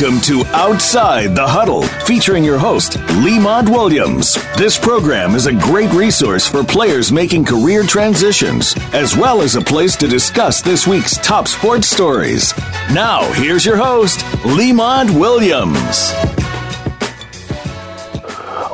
[0.00, 4.38] Welcome to Outside the Huddle, featuring your host, Lemont Williams.
[4.56, 9.60] This program is a great resource for players making career transitions, as well as a
[9.60, 12.54] place to discuss this week's top sports stories.
[12.94, 16.14] Now, here's your host, Lemont Williams.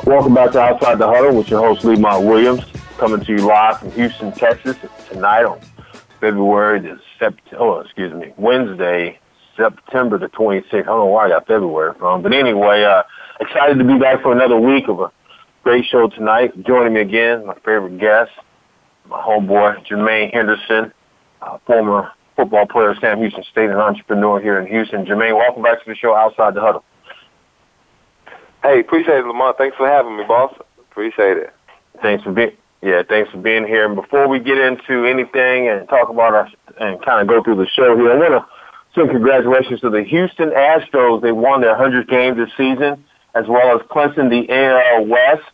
[0.05, 2.63] Welcome back to Outside the Huddle with your host, Lemont Williams,
[2.99, 4.77] coming to you live from Houston, Texas,
[5.09, 5.59] tonight on
[6.21, 9.19] February the sept- oh, excuse me, Wednesday,
[9.57, 10.73] September the 26th.
[10.73, 13.03] I don't know where I got February from, but anyway, uh,
[13.39, 15.11] excited to be back for another week of a
[15.63, 16.63] great show tonight.
[16.65, 18.31] Joining me again, my favorite guest,
[19.09, 20.93] my homeboy Jermaine Henderson,
[21.41, 25.05] uh, former football player Sam Houston State and entrepreneur here in Houston.
[25.05, 26.83] Jermaine, welcome back to the show Outside the Huddle.
[28.63, 29.57] Hey, appreciate it, Lamont.
[29.57, 30.53] Thanks for having me, boss.
[30.79, 31.53] Appreciate it.
[32.01, 33.85] Thanks for being yeah, thanks for being here.
[33.85, 37.55] And before we get into anything and talk about our and kind of go through
[37.55, 38.45] the show here, I want to
[38.97, 41.21] send congratulations to the Houston Astros.
[41.21, 43.03] They won their 100th game this season,
[43.35, 45.47] as well as clinching the AL West.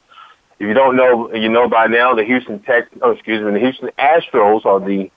[0.60, 3.60] If you don't know, you know by now the Houston Tech, oh excuse me, the
[3.60, 5.12] Houston Astros are the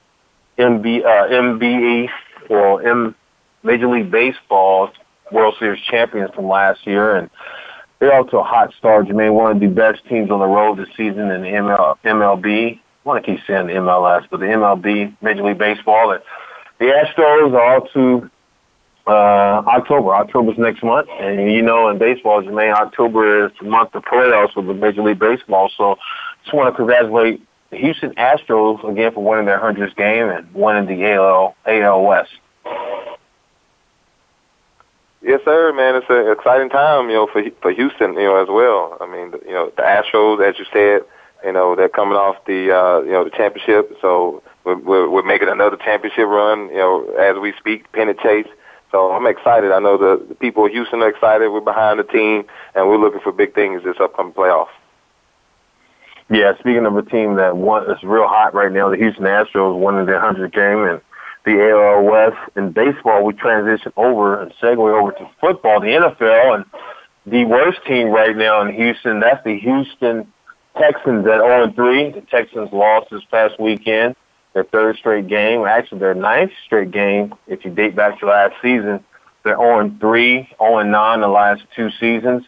[0.58, 2.08] MB, uh, MBE
[2.50, 3.14] or M
[3.62, 4.90] Major League Baseball
[5.30, 7.30] World Series champions from last year, and
[8.00, 9.06] they're to a hot start.
[9.06, 12.78] Jermaine, one of the best teams on the road this season in ML, MLB.
[12.78, 16.12] I want to keep saying MLS, but the MLB, Major League Baseball.
[16.12, 16.22] And
[16.78, 18.30] the Astros are off to
[19.06, 20.14] uh, October.
[20.14, 21.08] October's next month.
[21.20, 25.02] And you know, in baseball, Jermaine, October is the month of playoffs with the Major
[25.02, 25.70] League Baseball.
[25.76, 25.96] So
[26.42, 30.86] just want to congratulate the Houston Astros again for winning their 100th game and winning
[30.86, 32.30] the AL, AL West.
[35.22, 35.96] Yes, sir, man.
[35.96, 38.96] It's an exciting time, you know, for for Houston, you know, as well.
[39.00, 41.02] I mean, you know, the Astros, as you said,
[41.44, 45.22] you know, they're coming off the uh, you know the championship, so we're, we're, we're
[45.22, 48.48] making another championship run, you know, as we speak, pennant chase.
[48.90, 49.72] So I'm excited.
[49.72, 51.50] I know the, the people of Houston are excited.
[51.50, 52.44] We're behind the team,
[52.74, 54.68] and we're looking for big things this upcoming playoff.
[56.30, 58.90] Yeah, speaking of a team that won, it's real hot right now.
[58.90, 61.00] The Houston Astros winning their 100th game, and
[61.44, 62.36] the AL West.
[62.56, 66.64] In baseball, we transition over and segue over to football, the NFL, and
[67.26, 70.32] the worst team right now in Houston, that's the Houston
[70.78, 72.14] Texans at 0-3.
[72.14, 74.16] The Texans lost this past weekend,
[74.54, 78.54] their third straight game, actually their ninth straight game if you date back to last
[78.62, 79.04] season.
[79.44, 79.98] They're 0-3,
[80.56, 82.44] 0-9 the last two seasons.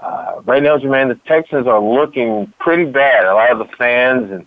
[0.00, 3.24] Uh, right now, Jermaine, the Texans are looking pretty bad.
[3.24, 4.46] A lot of the fans and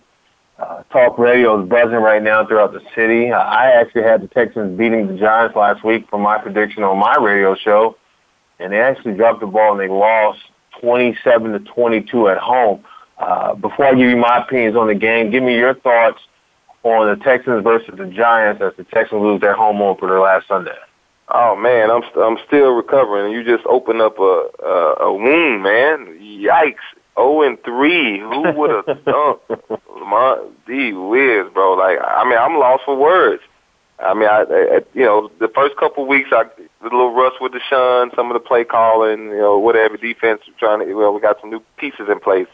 [0.58, 3.30] uh, talk radio is buzzing right now throughout the city.
[3.30, 6.98] Uh, I actually had the Texans beating the Giants last week for my prediction on
[6.98, 7.96] my radio show,
[8.58, 10.40] and they actually dropped the ball and they lost
[10.80, 12.84] 27 to 22 at home.
[13.18, 16.18] Uh, before I give you my opinions on the game, give me your thoughts
[16.82, 20.76] on the Texans versus the Giants as the Texans lose their home opener last Sunday.
[21.28, 23.32] Oh man, I'm st- I'm still recovering.
[23.32, 26.18] You just opened up a a, a wound, man.
[26.20, 26.84] Yikes!
[27.16, 28.20] Oh and three.
[28.20, 29.40] Who would have thunk?
[30.06, 31.74] My D whiz, bro.
[31.74, 33.42] Like I mean, I'm lost for words.
[34.00, 36.44] I mean, I, I you know the first couple weeks, I
[36.84, 40.86] the little rush with Deshaun, some of the play calling, you know, whatever defense trying
[40.86, 40.94] to.
[40.94, 42.48] Well, we got some new pieces in place,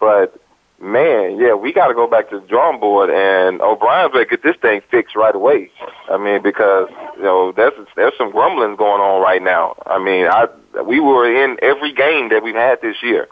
[0.00, 0.40] but
[0.80, 4.42] man, yeah, we got to go back to the drawing board, and O'Brien's to get
[4.42, 5.70] this thing fixed right away.
[6.10, 9.76] I mean, because you know there's there's some grumblings going on right now.
[9.86, 10.46] I mean, I
[10.82, 13.28] we were in every game that we've had this year.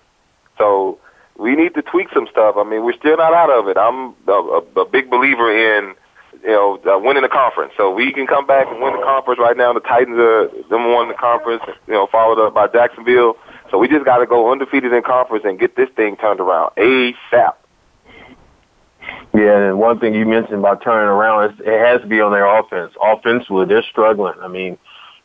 [0.58, 0.98] So
[1.38, 2.56] we need to tweak some stuff.
[2.56, 3.76] I mean, we're still not out of it.
[3.76, 5.94] I'm a, a, a big believer in
[6.42, 7.72] you know uh, winning the conference.
[7.76, 9.72] So we can come back and win the conference right now.
[9.72, 11.62] The Titans are number one in the conference.
[11.86, 13.36] You know, followed up by Jacksonville.
[13.70, 16.72] So we just got to go undefeated in conference and get this thing turned around
[16.76, 17.54] ASAP.
[19.34, 22.32] Yeah, and one thing you mentioned about turning around, is it has to be on
[22.32, 22.92] their offense.
[23.02, 24.34] Offensively, they're struggling.
[24.40, 24.78] I mean,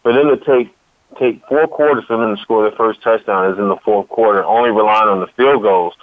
[0.03, 0.75] for them to take
[1.19, 4.43] take four quarters for them to score their first touchdown is in the fourth quarter,
[4.45, 5.93] only relying on the field goals.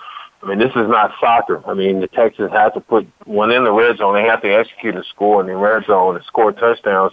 [0.43, 1.63] I mean, this is not soccer.
[1.67, 4.15] I mean, the Texans have to put one in the red zone.
[4.15, 7.13] They have to execute a score in the red zone and score touchdowns.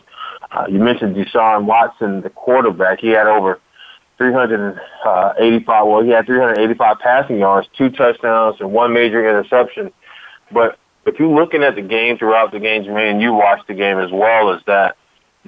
[0.52, 3.00] Uh, you mentioned Deshaun Watson, the quarterback.
[3.00, 3.60] He had over
[4.18, 5.88] 385.
[5.88, 9.92] Well, he had 385 passing yards, two touchdowns, and one major interception.
[10.52, 14.00] But if you're looking at the game throughout the game, Jermaine, you watched the game
[14.00, 14.98] as well as that.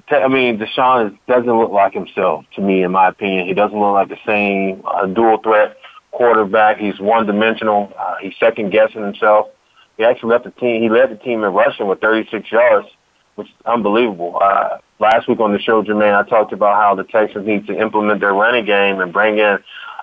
[0.09, 3.47] I mean, Deshaun doesn't look like himself to me, in my opinion.
[3.47, 5.77] He doesn't look like the same uh, dual threat
[6.11, 6.77] quarterback.
[6.77, 7.91] He's one dimensional.
[7.97, 9.47] Uh, he's second guessing himself.
[9.97, 10.83] He actually left the team.
[10.83, 12.87] He led the team in rushing with 36 yards,
[13.35, 14.37] which is unbelievable.
[14.39, 17.79] Uh, last week on the show, Jermaine, I talked about how the Texans need to
[17.79, 19.57] implement their running game and bring in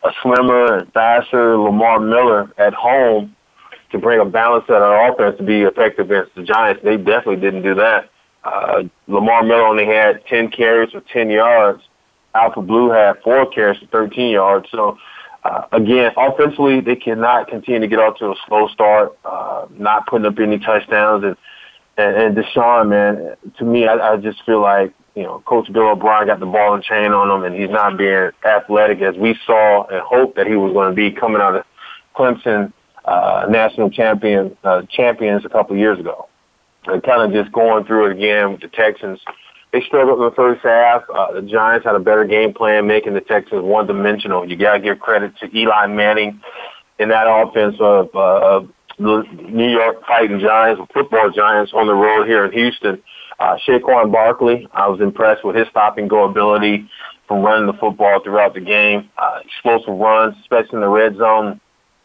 [0.05, 3.35] a slimmer and faster Lamar Miller at home
[3.91, 6.83] to bring a balance to our offense to be effective against the Giants.
[6.85, 8.11] They definitely didn't do that.
[8.43, 11.83] Uh, Lamar Miller only had 10 carries for 10 yards,
[12.35, 14.69] Alfred Blue had four carries for 13 yards.
[14.71, 14.99] So,
[15.45, 20.07] uh, again, offensively, they cannot continue to get off to a slow start, uh, not
[20.07, 21.25] putting up any touchdowns.
[21.25, 21.37] And,
[21.97, 25.91] and, and Deshaun, man, to me, I, I just feel like, you know, Coach Bill
[25.91, 29.39] O'Brien got the ball and chain on him, and he's not being athletic as we
[29.47, 31.65] saw and hoped that he was going to be coming out of
[32.17, 32.73] Clemson
[33.05, 36.29] uh, national champion uh, champions a couple years ago.
[36.87, 39.21] And kind of just going through it again with the Texans.
[39.73, 41.03] They struggled in the first half.
[41.13, 44.49] Uh, the Giants had a better game plan, making the Texans one dimensional.
[44.49, 46.41] You got to give credit to Eli Manning
[46.99, 48.69] in that offense of, uh, of
[48.99, 53.03] the New York Fighting Giants, football Giants on the road here in Houston.
[53.39, 56.89] Uh, Saquon Barkley, I was impressed with his stop and go ability
[57.27, 59.11] from running the football throughout the game.
[59.19, 61.61] Uh, explosive runs, especially in the red zone.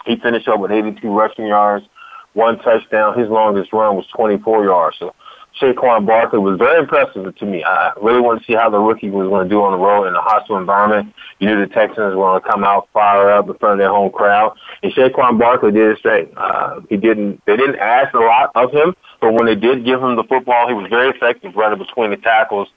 [0.05, 1.85] He finished up with 82 rushing yards,
[2.33, 3.19] one touchdown.
[3.19, 4.97] His longest run was 24 yards.
[4.99, 5.13] So
[5.59, 7.63] Saquon Barkley was very impressive to me.
[7.63, 10.05] I really want to see how the rookie was going to do on the road
[10.07, 11.13] in a hostile environment.
[11.39, 13.89] You knew the Texans were going to come out fire up in front of their
[13.89, 16.31] home crowd, and Saquon Barkley did his thing.
[16.37, 17.41] Uh, he didn't.
[17.45, 20.67] They didn't ask a lot of him, but when they did give him the football,
[20.67, 22.69] he was very effective running between the tackles,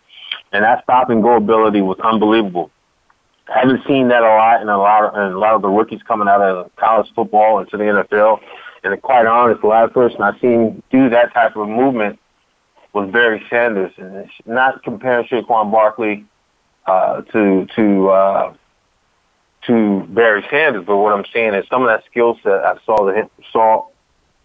[0.53, 2.71] and that stop and go ability was unbelievable.
[3.49, 5.69] I haven't seen that a lot in a lot of, in a lot of the
[5.69, 8.41] rookies coming out of college football into the NFL.
[8.85, 12.19] And quite honest, the last person I've seen do that type of movement
[12.93, 16.25] was Barry Sanders, and it's not comparing Saquon Barkley
[16.87, 18.55] uh, to to uh,
[19.67, 23.05] to Barry Sanders, but what I'm saying is some of that skill set I saw
[23.07, 23.87] the saw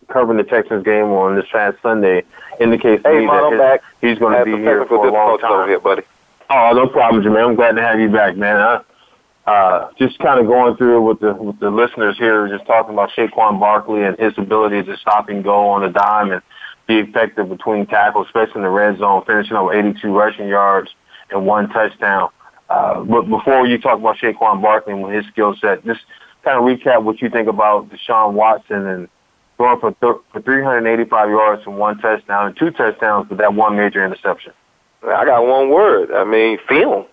[0.07, 2.23] covering the Texans game on this past Sunday
[2.59, 3.83] indicates hey, to me that his, back.
[4.01, 5.67] he's going to be here for a long time.
[5.67, 6.03] Here, buddy.
[6.49, 7.49] Oh, no problem, Jermaine.
[7.49, 8.55] I'm glad to have you back, man.
[8.55, 8.83] Uh,
[9.47, 13.09] uh, just kind of going through with the with the listeners here, just talking about
[13.11, 16.41] Saquon Barkley and his ability to stop and go on a dime and
[16.88, 20.89] be effective between tackles, especially in the red zone, finishing up 82 rushing yards
[21.31, 22.30] and one touchdown.
[22.69, 26.01] Uh, but before you talk about Saquon Barkley and his skill set, just
[26.44, 29.10] kind of recap what you think about Deshaun Watson and
[29.57, 33.75] going for th- for 385 yards and one touchdown and two touchdowns with that one
[33.75, 34.54] major interception.
[35.04, 36.12] I got one word.
[36.12, 37.06] I mean, film.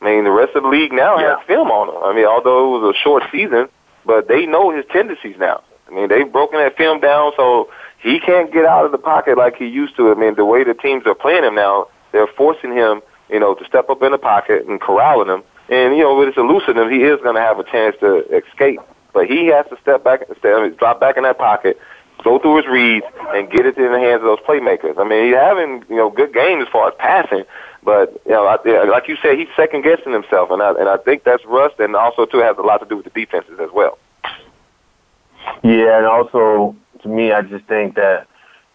[0.00, 1.36] I mean, the rest of the league now Yeah.
[1.36, 2.02] has film on him.
[2.04, 3.68] I mean, although it was a short season,
[4.06, 5.62] but they know his tendencies now.
[5.88, 7.68] I mean, they've broken that film down, so
[8.00, 10.10] he can't get out of the pocket like he used to.
[10.10, 13.54] I mean, the way the teams are playing him now, they're forcing him, you know,
[13.54, 15.42] to step up in the pocket and corralling him.
[15.68, 18.80] And you know, with his elusiveness, he is going to have a chance to escape.
[19.12, 21.78] But he has to step back, step, drop back in that pocket,
[22.24, 24.98] go through his reads, and get it in the hands of those playmakers.
[24.98, 27.44] I mean, he's having you know good games as far as passing,
[27.84, 30.96] but you know, I, like you said, he's second guessing himself, and I and I
[30.96, 33.70] think that's rust, and also too has a lot to do with the defenses as
[33.72, 33.98] well.
[35.62, 38.26] Yeah, and also to me, I just think that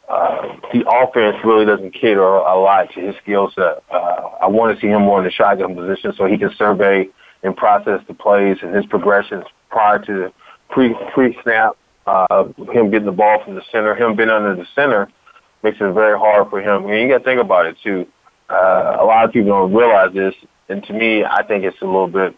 [0.07, 3.83] uh, the offense really doesn't cater a lot to his skill set.
[3.92, 7.10] Uh, I want to see him more in the shotgun position so he can survey
[7.44, 10.31] and process the plays and his progressions prior to
[10.69, 11.77] pre pre snap.
[12.06, 15.10] Uh, him getting the ball from the center, him being under the center
[15.63, 16.86] makes it very hard for him.
[16.86, 18.05] I mean, you got to think about it too.
[18.48, 20.36] Uh, a lot of people don't realize this,
[20.70, 22.36] and to me, I think it's a little bit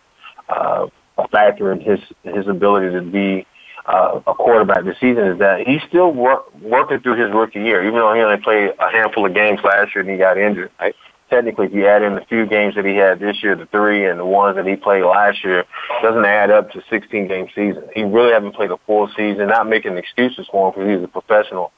[0.48, 3.46] uh, a factor in his his ability to be
[3.88, 7.84] uh, a quarterback this season is that he's still work, working through his rookie year,
[7.84, 10.72] even though he only played a handful of games last year and he got injured.
[10.80, 10.94] Right?
[11.30, 14.06] Technically, if you add in the few games that he had this year, the three
[14.06, 15.66] and the ones that he played last year,
[16.02, 17.84] doesn't add up to 16 game season.
[17.94, 19.48] He really hasn't played a full season.
[19.48, 21.72] Not making excuses for him because he's a professional,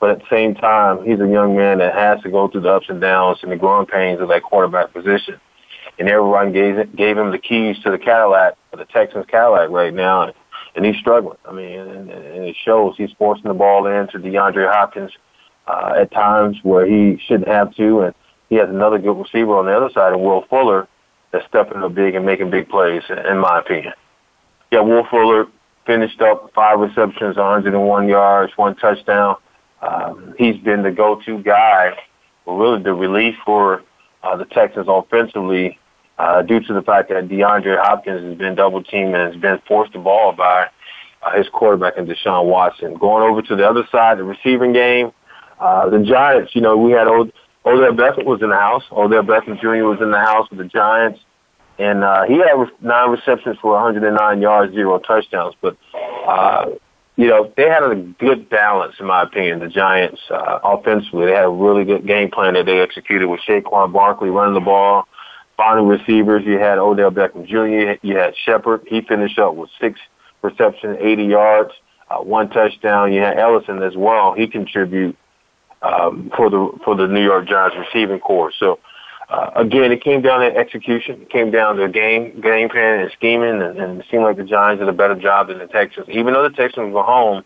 [0.00, 2.70] but at the same time, he's a young man that has to go through the
[2.70, 5.40] ups and downs and the growing pains of that quarterback position.
[5.98, 10.22] And everyone gave gave him the keys to the Cadillac, the Texans Cadillac right now
[10.22, 10.32] and
[10.84, 11.38] he's struggling.
[11.46, 12.94] I mean, and, and it shows.
[12.96, 15.12] He's forcing the ball into DeAndre Hopkins
[15.66, 18.14] uh, at times where he shouldn't have to, and
[18.48, 20.86] he has another good receiver on the other side, and Will Fuller,
[21.32, 23.92] that's stepping up big and making big plays, in my opinion.
[24.70, 25.46] Yeah, Will Fuller
[25.86, 29.36] finished up five receptions, 101 yards, one touchdown.
[29.82, 31.96] Um, he's been the go-to guy,
[32.46, 33.82] really the relief for
[34.22, 35.78] uh, the Texans offensively
[36.18, 39.60] uh, due to the fact that DeAndre Hopkins has been double teamed and has been
[39.66, 40.66] forced the ball by
[41.22, 42.94] uh, his quarterback and Deshaun Watson.
[42.94, 45.12] Going over to the other side, the receiving game,
[45.60, 47.32] uh, the Giants, you know, we had Od-
[47.64, 48.84] Odell Beckham was in the house.
[48.92, 49.84] Odell Beckham Jr.
[49.84, 51.20] was in the house with the Giants.
[51.78, 55.54] And uh, he had nine receptions for 109 yards, zero touchdowns.
[55.60, 55.76] But,
[56.26, 56.70] uh,
[57.16, 61.26] you know, they had a good balance, in my opinion, the Giants uh, offensively.
[61.26, 64.60] They had a really good game plan that they executed with Saquon Barkley running the
[64.60, 65.06] ball,
[65.56, 66.44] finding receivers.
[66.44, 68.06] You had Odell Beckham Jr.
[68.06, 68.82] You had Shepard.
[68.86, 69.98] He finished up with six
[70.42, 71.72] receptions, 80 yards,
[72.10, 73.12] uh, one touchdown.
[73.12, 74.34] You had Ellison as well.
[74.34, 75.16] He contributed
[75.82, 78.52] um, for the for the New York Giants receiving core.
[78.58, 78.78] So
[79.28, 81.22] uh, again, it came down to execution.
[81.22, 84.44] It came down to game game plan and scheming, and, and it seemed like the
[84.44, 86.08] Giants did a better job than the Texans.
[86.08, 87.44] Even though the Texans were home,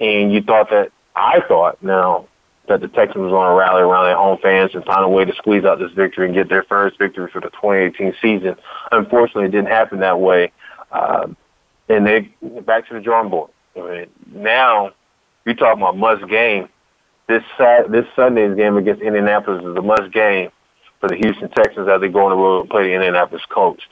[0.00, 2.28] and you thought that I thought now
[2.68, 5.24] that the Texans was going to rally around their home fans and find a way
[5.24, 8.56] to squeeze out this victory and get their first victory for the 2018 season.
[8.92, 10.52] Unfortunately, it didn't happen that way,
[10.92, 11.26] uh,
[11.88, 12.20] and they
[12.60, 13.50] back to the drawing board.
[13.76, 14.92] I mean, now
[15.44, 16.68] you're talking about must game.
[17.28, 17.42] This
[17.90, 20.50] this Sunday's game against Indianapolis is a must game
[21.00, 23.82] for the Houston Texans as they go on the road and play the Indianapolis Colts.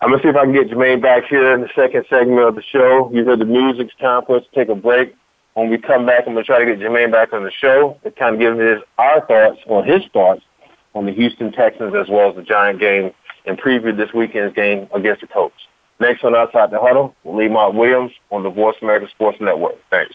[0.00, 2.54] I'm gonna see if I can get Jermaine back here in the second segment of
[2.54, 3.10] the show.
[3.12, 3.88] You heard the music.
[3.88, 5.14] It's time for us to take a break.
[5.58, 8.12] When we come back, I'm gonna try to get Jermaine back on the show to
[8.12, 10.40] kind of give his our thoughts or his thoughts
[10.94, 13.10] on the Houston Texans as well as the Giant game
[13.44, 15.56] and preview this weekend's game against the Colts.
[15.98, 19.74] Next on Outside the Huddle, Lemont Williams on the Voice America Sports Network.
[19.90, 20.14] Thanks.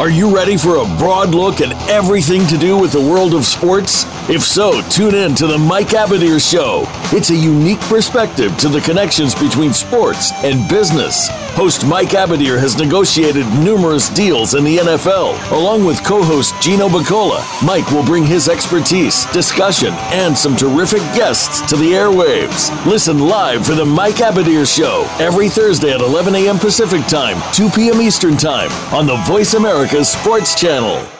[0.00, 3.44] Are you ready for a broad look at everything to do with the world of
[3.44, 4.06] sports?
[4.30, 6.84] If so, tune in to the Mike Abadir Show.
[7.14, 11.28] It's a unique perspective to the connections between sports and business.
[11.54, 15.50] Host Mike Abadir has negotiated numerous deals in the NFL.
[15.52, 21.02] Along with co host Gino Bacola, Mike will bring his expertise, discussion, and some terrific
[21.14, 22.70] guests to the airwaves.
[22.86, 26.58] Listen live for the Mike Abadir Show every Thursday at 11 a.m.
[26.58, 28.00] Pacific Time, 2 p.m.
[28.00, 31.19] Eastern Time on the Voice America Sports Channel.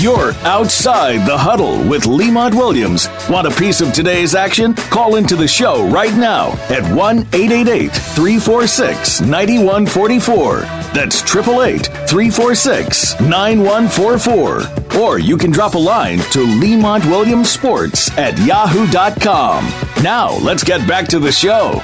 [0.00, 3.06] You're outside the huddle with Lemont Williams.
[3.28, 4.72] Want a piece of today's action?
[4.72, 10.60] Call into the show right now at 1 888 346 9144.
[10.94, 15.02] That's 888 346 9144.
[15.02, 19.66] Or you can drop a line to Lemont Williams Sports at yahoo.com.
[20.02, 21.82] Now, let's get back to the show.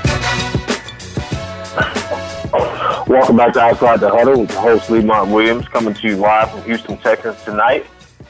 [3.07, 6.51] Welcome back to Outside the Huddle with the host Lemont Williams coming to you live
[6.51, 7.85] from Houston, Texas tonight.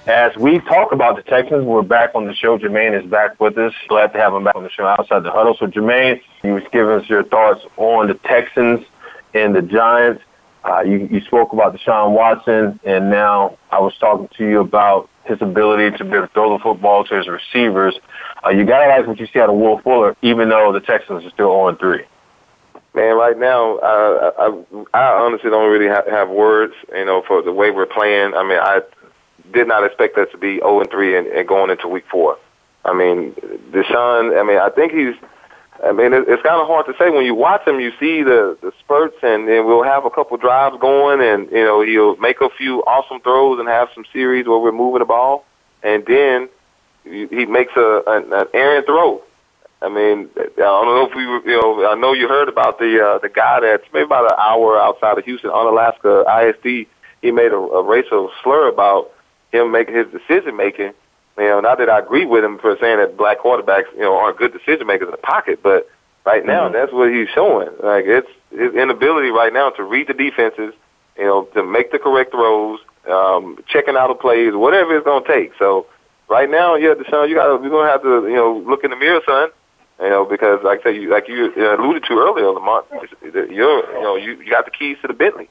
[0.07, 2.57] As we talk about the Texans, we're back on the show.
[2.57, 3.73] Jermaine is back with us.
[3.89, 5.57] Glad to have him back on the show outside the huddle.
[5.59, 8.87] So, Jermaine, you was giving us your thoughts on the Texans
[9.35, 10.23] and the Giants.
[10.65, 15.11] Uh, you, you spoke about Deshaun Watson, and now I was talking to you about
[15.25, 17.99] his ability to be able to throw the football to his receivers.
[18.45, 20.81] Uh, you got to like what you see out of Will Fuller, even though the
[20.81, 22.05] Texans are still 0 3.
[22.95, 24.63] Man, right now, I, I,
[24.95, 28.35] I honestly don't really have words, you know, for the way we're playing.
[28.35, 28.81] I mean, I
[29.53, 32.39] did not expect us to be 0 and 3 and, going into week four.
[32.85, 33.33] I mean,
[33.73, 35.15] Deshaun, I mean, I think he's,
[35.85, 37.11] I mean, it, it's kind of hard to say.
[37.11, 40.37] When you watch him, you see the, the spurts, and, and we'll have a couple
[40.37, 44.47] drives going, and, you know, he'll make a few awesome throws and have some series
[44.47, 45.45] where we're moving the ball,
[45.83, 46.49] and then
[47.05, 49.23] he makes a, an, an errant throw.
[49.83, 52.79] I mean, I don't know if we, were, you know, I know you heard about
[52.79, 56.89] the uh, the guy that's maybe about an hour outside of Houston on Alaska ISD.
[57.21, 59.13] He made a, a racial slur about
[59.53, 60.93] him making his decision making.
[61.39, 64.17] You know, not that I agree with him for saying that black quarterbacks, you know,
[64.17, 65.89] aren't good decision makers in the pocket, but
[66.25, 66.75] right now mm-hmm.
[66.75, 67.69] that's what he's showing.
[67.83, 70.73] Like it's his inability right now to read the defenses,
[71.19, 75.27] you know, to make the correct throws, um, checking out the plays, whatever it's gonna
[75.27, 75.53] take.
[75.59, 75.87] So
[76.29, 78.97] right now, yeah, Deshaun, you got you're gonna have to, you know, look in the
[78.97, 79.51] mirror, son.
[80.01, 82.85] You know, because like I say, you like you alluded to earlier, Lamont,
[83.23, 85.49] you're, you know, you, you got the keys to the Bentley.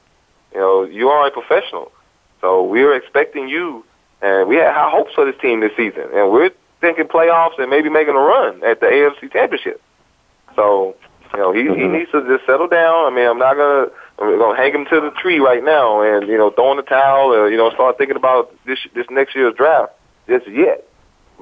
[0.54, 1.90] You know, you are a professional,
[2.40, 3.84] so we're expecting you,
[4.22, 6.50] and we had high hopes for this team this season, and we're
[6.80, 9.80] thinking playoffs and maybe making a run at the AFC Championship.
[10.54, 10.94] So,
[11.32, 11.90] you know, he he Mhm.
[11.90, 13.06] needs to just settle down.
[13.06, 13.88] I mean, I'm not gonna
[14.18, 16.82] I'm gonna hang him to the tree right now, and you know, throw in the
[16.82, 19.92] towel, or you know, start thinking about this this next year's draft
[20.28, 20.84] just yet.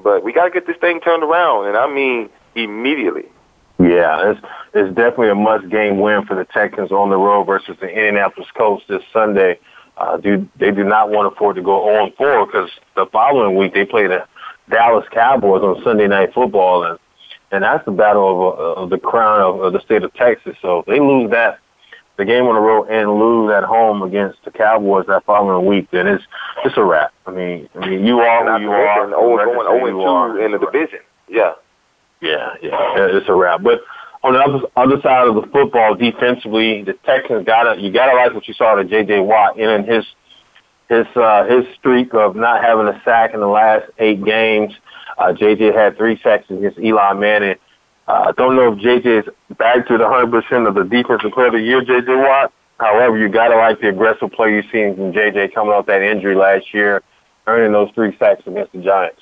[0.03, 3.25] But we got to get this thing turned around, and I mean immediately.
[3.79, 4.39] Yeah, it's
[4.73, 8.49] it's definitely a must game win for the Texans on the road versus the Indianapolis
[8.51, 9.59] Colts this Sunday.
[9.97, 13.55] Uh, do they do not want to afford to go 0 4 because the following
[13.55, 14.25] week they play the
[14.69, 16.99] Dallas Cowboys on Sunday Night Football, and
[17.51, 20.57] and that's the battle of, uh, of the crown of, of the state of Texas.
[20.61, 21.59] So if they lose that
[22.17, 25.87] the game on the road and lose at home against the Cowboys that following week,
[25.91, 26.23] then it's
[26.63, 27.13] it's a wrap.
[27.25, 29.07] I mean, I mean you are who you are.
[29.07, 30.29] mention, oh, The record going say 0 you are.
[30.29, 30.99] and 2 in the division.
[31.27, 31.53] Yeah,
[32.21, 33.61] yeah, yeah, it's a wrap.
[33.63, 33.81] But
[34.25, 38.33] on the other, other side of the football, defensively, the Texans gotta you gotta like
[38.33, 39.19] what you saw to J.J.
[39.19, 40.03] Watt in his
[40.89, 44.73] his uh, his streak of not having a sack in the last eight games.
[45.19, 45.73] Uh, J.J.
[45.73, 47.55] had three sacks against Eli Manning.
[48.07, 49.09] Uh, I don't know if J.J.
[49.09, 49.25] is
[49.59, 52.07] back to the hundred percent of the defensive player of the year, J.J.
[52.07, 52.51] Watt.
[52.79, 55.49] However, you gotta like the aggressive play you've seen from J.J.
[55.49, 57.03] coming off that injury last year,
[57.45, 59.21] earning those three sacks against the Giants.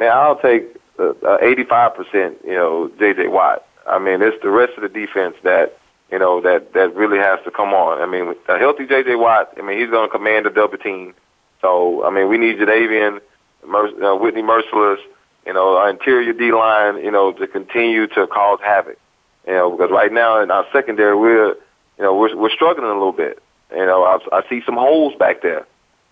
[0.00, 3.28] Man, I'll take uh, uh, 85%, you know, J.J.
[3.28, 3.64] Watt.
[3.90, 5.78] I mean, it's the rest of the defense that,
[6.10, 8.00] you know, that, that really has to come on.
[8.00, 9.16] I mean, a healthy J.J.
[9.16, 11.14] Watt, I mean, he's going to command a double team.
[11.60, 13.20] So, I mean, we need Jadeveon,
[13.66, 14.98] Mer- uh, Whitney Mercilus,
[15.46, 18.98] you know, our interior D-line, you know, to continue to cause havoc.
[19.46, 22.94] You know, because right now in our secondary, we're, you know, we're, we're struggling a
[22.94, 23.42] little bit.
[23.72, 25.66] You know, I, I see some holes back there.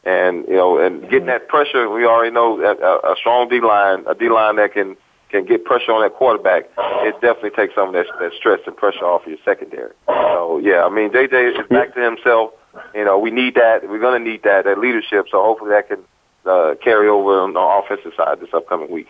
[0.05, 4.05] And, you know, and getting that pressure, we already know that a, a strong D-line,
[4.07, 4.97] a D-line that can,
[5.31, 8.77] can get pressure on that quarterback, it definitely takes some of that, that stress and
[8.77, 9.93] pressure off of your secondary.
[10.07, 12.53] So, yeah, I mean, JJ is back to himself.
[12.95, 13.89] You know, we need that.
[13.89, 15.27] We're going to need that, that leadership.
[15.31, 15.99] So hopefully that can
[16.47, 19.09] uh, carry over on the offensive side this upcoming week.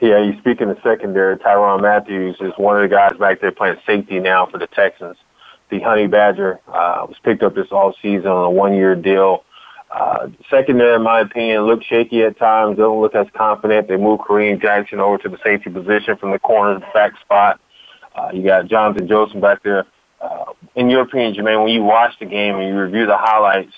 [0.00, 3.76] Yeah, you speaking of secondary, Tyrann Matthews is one of the guys back there playing
[3.86, 5.16] safety now for the Texans.
[5.70, 9.44] The Honey Badger uh, was picked up this all season on a one-year deal.
[9.92, 12.78] Uh, secondary, in my opinion, look shaky at times.
[12.78, 13.88] Don't look as confident.
[13.88, 17.60] They moved Kareem Jackson over to the safety position from the cornerback spot.
[18.14, 19.84] Uh, you got Johnathan Joseph back there.
[20.20, 23.74] Uh, in your opinion, Jermaine, when you watch the game and you review the highlights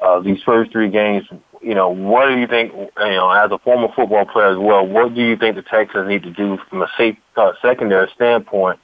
[0.00, 1.26] of these first three games,
[1.60, 4.86] you know, what do you think, you know, as a former football player as well,
[4.86, 8.78] what do you think the Texans need to do from a safe, uh, secondary standpoint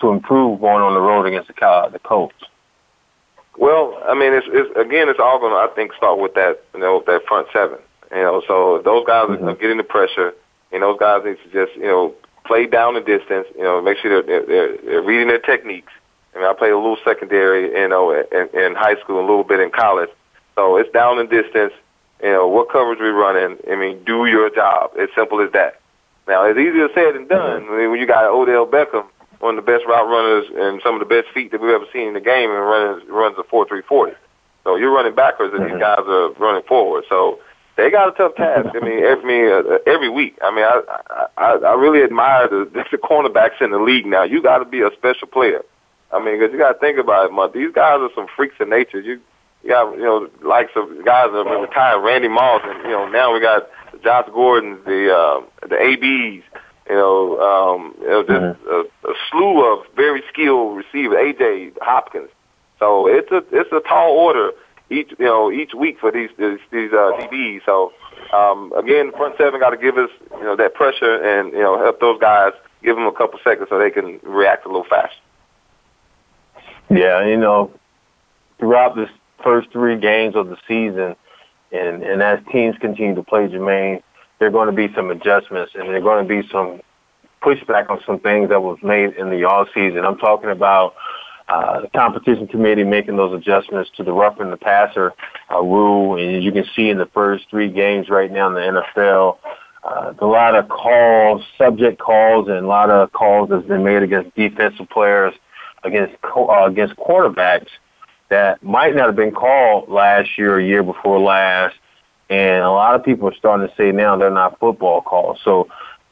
[0.00, 2.34] to improve going on the road against the, uh, the Colts?
[3.58, 6.62] Well, I mean, it's, it's again, it's all going to, I think, start with that,
[6.74, 7.78] you know, that front seven.
[8.10, 9.48] You know, so if those guys Mhm.
[9.48, 10.32] are getting the pressure,
[10.72, 13.46] and those guys need to just, you know, play down the distance.
[13.56, 15.92] You know, make sure they're, they're, they're reading their techniques.
[16.34, 19.44] I mean, I played a little secondary, you know, in, in high school, a little
[19.44, 20.10] bit in college.
[20.54, 21.72] So it's down the distance.
[22.22, 23.58] You know, what coverage we running.
[23.70, 24.92] I mean, do your job.
[24.98, 25.80] As simple as that.
[26.26, 27.66] Now, it's easier said than done.
[27.70, 29.04] I mean, when you got Odell Beckham,
[29.40, 31.86] one of the best route runners and some of the best feet that we've ever
[31.92, 34.14] seen in the game, and runs runs a four three forty.
[34.64, 37.04] So you're running backwards, and these guys are running forward.
[37.08, 37.40] So
[37.76, 38.68] they got a tough task.
[38.74, 40.36] I mean, every uh, every week.
[40.42, 44.24] I mean, I I, I really admire the, the cornerbacks in the league now.
[44.24, 45.62] You got to be a special player.
[46.12, 47.50] I mean, because you got to think about it, man.
[47.54, 49.00] These guys are some freaks of nature.
[49.00, 49.20] You
[49.62, 53.08] you got you know like some guys that have retired, Randy Moss, and you know
[53.08, 53.68] now we got
[54.02, 56.44] Josh Gordon, the uh, the ABs.
[56.88, 61.18] You know, um, you know, just a, a slew of very skilled receivers.
[61.18, 62.30] AJ Hopkins.
[62.78, 64.52] So it's a it's a tall order
[64.90, 67.60] each you know each week for these these, these uh, DBs.
[67.66, 67.92] So
[68.32, 71.78] um, again, front seven got to give us you know that pressure and you know
[71.78, 75.16] help those guys give them a couple seconds so they can react a little faster.
[76.90, 77.70] Yeah, you know,
[78.58, 79.10] throughout this
[79.42, 81.16] first three games of the season,
[81.72, 84.02] and and as teams continue to play, Jermaine,
[84.38, 86.80] there are going to be some adjustments, and there are going to be some
[87.42, 90.04] pushback on some things that was made in the all season.
[90.04, 90.94] I'm talking about
[91.48, 95.12] uh, the competition committee making those adjustments to the roughing the passer
[95.50, 98.54] uh, rule, and as you can see in the first three games right now in
[98.54, 99.38] the NFL.
[99.84, 104.02] Uh, a lot of calls, subject calls, and a lot of calls that's been made
[104.02, 105.32] against defensive players
[105.84, 107.68] against uh, against quarterbacks
[108.28, 111.74] that might not have been called last year or year before last,
[112.28, 115.38] and a lot of people are starting to say now they're not football calls.
[115.44, 115.68] So,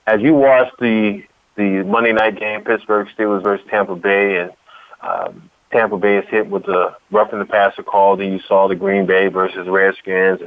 [0.06, 1.22] as you watch the
[1.56, 4.52] the Monday night game, Pittsburgh Steelers versus Tampa Bay, and
[5.00, 8.74] um, Tampa Bay is hit with the roughing the passer call, then you saw the
[8.74, 10.40] Green Bay versus Redskins,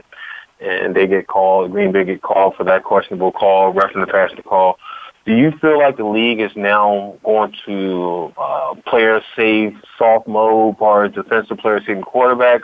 [0.60, 1.72] and, and they get called.
[1.72, 4.78] Green Bay get called for that questionable call, roughing the passer call.
[5.26, 10.76] Do you feel like the league is now going to uh, player save soft mode,
[10.80, 12.64] or defensive players hitting quarterbacks,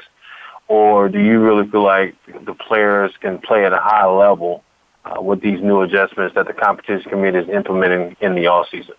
[0.67, 4.63] or do you really feel like the players can play at a high level
[5.05, 8.95] uh, with these new adjustments that the competition committee is implementing in the off season?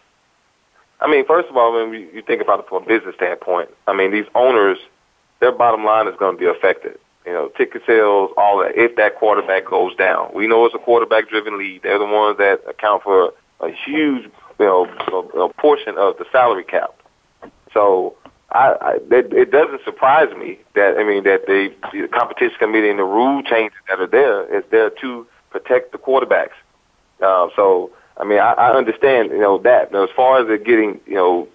[1.01, 3.95] I mean, first of all, when you think about it from a business standpoint, I
[3.95, 4.79] mean, these owners,
[5.41, 6.99] their bottom line is going to be affected.
[7.27, 8.77] You know, ticket sales, all that.
[8.77, 11.83] If that quarterback goes down, we know it's a quarterback-driven league.
[11.83, 16.25] They're the ones that account for a huge, you know, a, a portion of the
[16.31, 16.95] salary cap.
[17.75, 18.17] So
[18.57, 22.89] I, I it, it doesn't surprise me that I mean that they, the competition committee
[22.89, 26.57] and the rule changes that are there is there to protect the quarterbacks.
[27.21, 29.93] Uh, so I mean I, I understand you know that.
[29.93, 31.49] Now, as far as it getting you know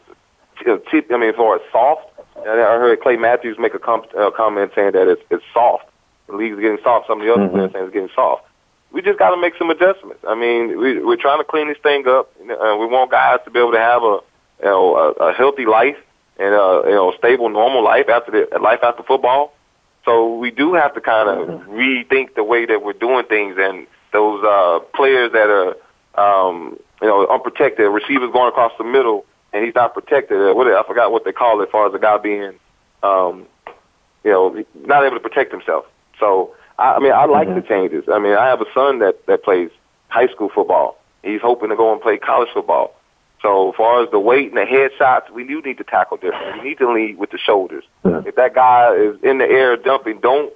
[0.91, 4.31] cheap, I mean as far as soft, I heard Clay Matthews make a com- uh,
[4.31, 5.85] comment saying that it's it's soft.
[6.27, 7.07] The league's getting soft.
[7.07, 7.55] Some of the other mm-hmm.
[7.55, 8.45] players saying it's getting soft.
[8.91, 10.21] We just got to make some adjustments.
[10.27, 12.29] I mean, we, we're trying to clean this thing up.
[12.41, 14.19] Uh, we want guys to be able to have a
[14.59, 15.97] you know a, a healthy life
[16.41, 19.53] and uh, you know stable, normal life after the life after football.
[20.03, 23.85] So we do have to kind of rethink the way that we're doing things, and
[24.11, 25.75] those uh, players that are
[26.17, 30.37] um, you know unprotected, receivers going across the middle, and he's not protected.
[30.41, 32.53] Uh, what I forgot what they call it, as far as the guy being,
[33.03, 33.45] um,
[34.23, 35.85] you know, not able to protect himself.
[36.19, 37.59] So I, I mean, I like mm-hmm.
[37.59, 38.05] the changes.
[38.11, 39.69] I mean, I have a son that that plays
[40.07, 40.97] high school football.
[41.21, 42.95] He's hoping to go and play college football.
[43.41, 46.61] So as far as the weight and the headshots, we do need to tackle different.
[46.61, 47.83] We need to lead with the shoulders.
[48.05, 48.21] Yeah.
[48.25, 50.53] If that guy is in the air dumping, don't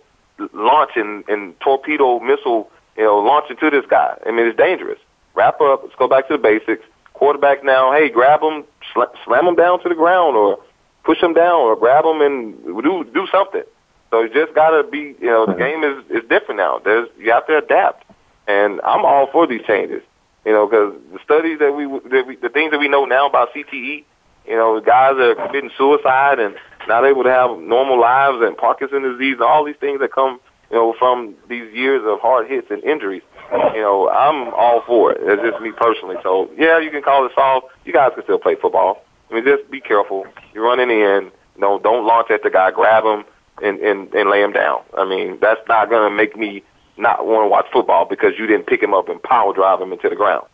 [0.54, 4.18] launch and, and torpedo missile, you know, launch into this guy.
[4.26, 5.00] I mean, it's dangerous.
[5.34, 5.82] Wrap up.
[5.84, 6.84] Let's go back to the basics.
[7.14, 10.60] Quarterback now, hey, grab him, sl- slam him down to the ground, or
[11.04, 13.64] push him down, or grab him and do do something.
[14.12, 16.80] So you just gotta be, you know, the game is is different now.
[16.84, 18.06] There's you have to adapt,
[18.48, 20.04] and I'm all for these changes.
[20.46, 23.28] You know, because the studies that we, that we, the things that we know now
[23.28, 24.06] about CTE,
[24.48, 26.56] you know, guys are committing suicide and
[26.88, 30.40] not able to have normal lives and Parkinson's disease and all these things that come,
[30.70, 33.24] you know, from these years of hard hits and injuries.
[33.52, 35.20] You know, I'm all for it.
[35.22, 36.18] It's just me personally.
[36.22, 37.68] So yeah, you can call it soft.
[37.86, 39.04] You guys can still play football.
[39.30, 40.26] I mean, just be careful.
[40.54, 41.32] You're running in.
[41.56, 42.72] You know, don't launch at the guy.
[42.72, 43.26] Grab him
[43.62, 44.82] and and and lay him down.
[44.98, 46.64] I mean, that's not gonna make me
[46.98, 49.92] not want to watch football because you didn't pick him up and power drive him
[49.92, 50.46] into the ground.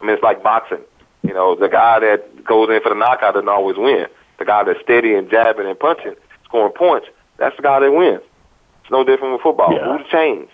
[0.00, 0.80] I mean, it's like boxing.
[1.22, 4.06] You know, the guy that goes in for the knockout doesn't always win.
[4.38, 8.22] The guy that's steady and jabbing and punching, scoring points, that's the guy that wins.
[8.82, 9.72] It's no different with football.
[9.72, 9.86] Yeah.
[9.86, 10.48] Move the chains.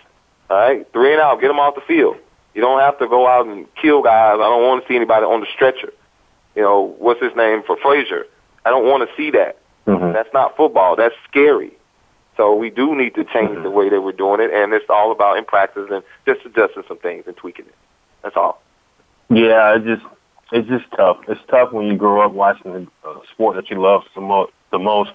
[0.50, 2.16] All right, three and out, get them off the field.
[2.54, 4.34] You don't have to go out and kill guys.
[4.34, 5.92] I don't want to see anybody on the stretcher.
[6.54, 8.24] You know, what's his name for Shazier?
[8.64, 9.58] I don't want to see that.
[9.86, 10.12] Mm-hmm.
[10.12, 10.96] That's not football.
[10.96, 11.72] That's scary.
[12.36, 13.62] So we do need to change mm-hmm.
[13.62, 16.82] the way that we're doing it, and it's all about in practice and just adjusting
[16.86, 17.74] some things and tweaking it.
[18.22, 18.62] That's all.
[19.30, 20.04] Yeah, it just
[20.52, 21.18] it's just tough.
[21.28, 24.50] It's tough when you grow up watching the uh, sport that you love so mo-
[24.70, 25.10] the most,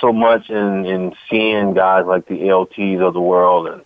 [0.00, 3.82] so much, and and seeing guys like the LTs of the world and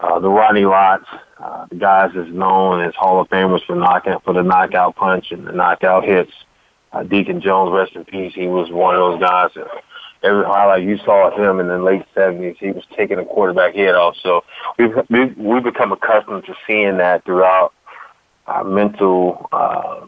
[0.00, 1.06] uh, the Ronnie Lotts,
[1.38, 5.32] uh, the guys that's known as Hall of Famers for knockout for the knockout punch
[5.32, 6.32] and the knockout hits.
[6.90, 8.32] Uh, Deacon Jones, rest in peace.
[8.34, 9.66] He was one of those guys that
[10.22, 13.74] every highlight you saw of him in the late seventies, he was taking a quarterback
[13.74, 14.16] head off.
[14.22, 14.44] So
[14.78, 17.72] we've we've, become accustomed to seeing that throughout
[18.46, 19.48] our mental.
[19.52, 20.06] Uh,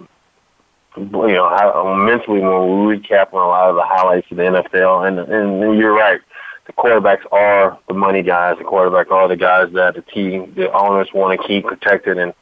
[0.96, 4.42] you know, how, mentally when we recap on a lot of the highlights of the
[4.42, 6.20] NFL, and, and you're right,
[6.66, 8.58] the quarterbacks are the money guys.
[8.58, 12.34] The quarterbacks are the guys that the team, the owners want to keep protected and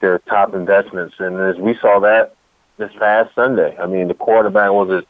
[0.00, 1.14] their top investments.
[1.18, 2.34] And as we saw that
[2.76, 5.08] this past Sunday, I mean, the quarterback was it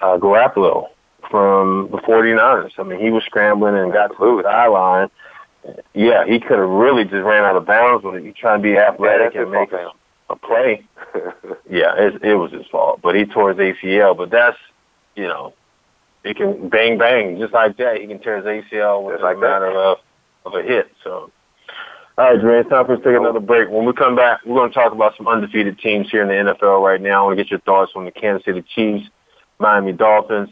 [0.00, 0.88] uh, Garoppolo
[1.30, 2.72] from the 49ers.
[2.78, 5.08] I mean, he was scrambling and got to the line.
[5.94, 8.76] Yeah, he could have really just ran out of bounds, but he trying to be
[8.76, 9.90] athletic yeah, and make a,
[10.30, 10.84] a play.
[11.70, 14.16] yeah, it, it was his fault, but he tore his ACL.
[14.16, 14.56] But that's,
[15.14, 15.54] you know,
[16.24, 18.00] it can bang bang just like that.
[18.00, 19.98] He can tear his ACL with like a matter of
[20.44, 20.90] of a hit.
[21.04, 21.30] So,
[22.18, 23.70] all right, Jermaine, it's time for us to take another break.
[23.70, 26.52] When we come back, we're going to talk about some undefeated teams here in the
[26.52, 27.22] NFL right now.
[27.22, 29.08] I want to get your thoughts on the Kansas City Chiefs,
[29.58, 30.50] Miami Dolphins,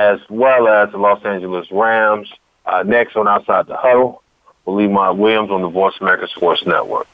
[0.00, 2.32] as well as the Los Angeles Rams.
[2.64, 4.22] Uh, next on Outside the Huddle,
[4.64, 7.06] we'll leave Mont Williams on the Voice America Sports Network.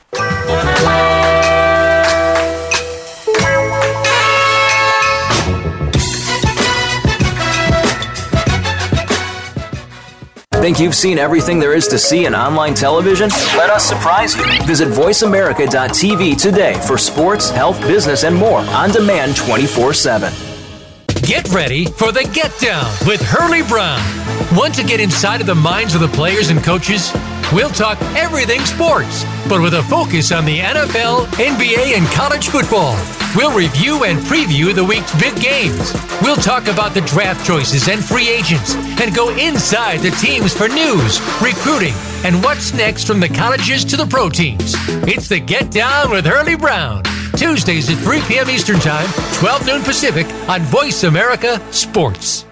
[10.63, 13.29] Think you've seen everything there is to see in online television?
[13.57, 14.45] Let us surprise you.
[14.65, 20.56] Visit VoiceAmerica.tv today for sports, health, business, and more on demand 24 7.
[21.27, 24.01] Get ready for the Get Down with Hurley Brown.
[24.57, 27.13] Want to get inside of the minds of the players and coaches?
[27.53, 32.97] We'll talk everything sports, but with a focus on the NFL, NBA, and college football.
[33.35, 35.93] We'll review and preview the week's big games.
[36.23, 40.69] We'll talk about the draft choices and free agents and go inside the teams for
[40.69, 44.75] news, recruiting, and what's next from the colleges to the pro teams.
[45.09, 47.03] It's the Get Down with Hurley Brown.
[47.37, 48.49] Tuesdays at 3 p.m.
[48.51, 52.47] Eastern Time, 12 noon Pacific on Voice America Sports.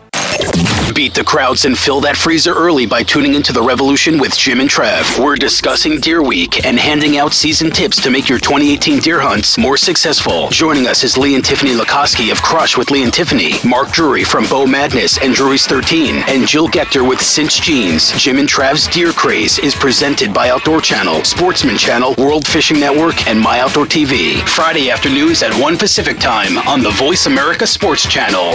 [0.92, 4.60] Beat the crowds and fill that freezer early by tuning into The Revolution with Jim
[4.60, 5.18] and Trav.
[5.18, 9.58] We're discussing Deer Week and handing out season tips to make your 2018 deer hunts
[9.58, 10.48] more successful.
[10.50, 14.22] Joining us is Lee and Tiffany Lakosky of Crush with Lee and Tiffany, Mark Drury
[14.22, 18.12] from Bow Madness and Drury's 13, and Jill Gechter with Cinch Jeans.
[18.12, 23.26] Jim and Trav's Deer Craze is presented by Outdoor Channel, Sportsman Channel, World Fishing Network,
[23.26, 24.46] and My Outdoor TV.
[24.48, 28.54] Friday afternoons at 1 Pacific Time on the Voice America Sports Channel.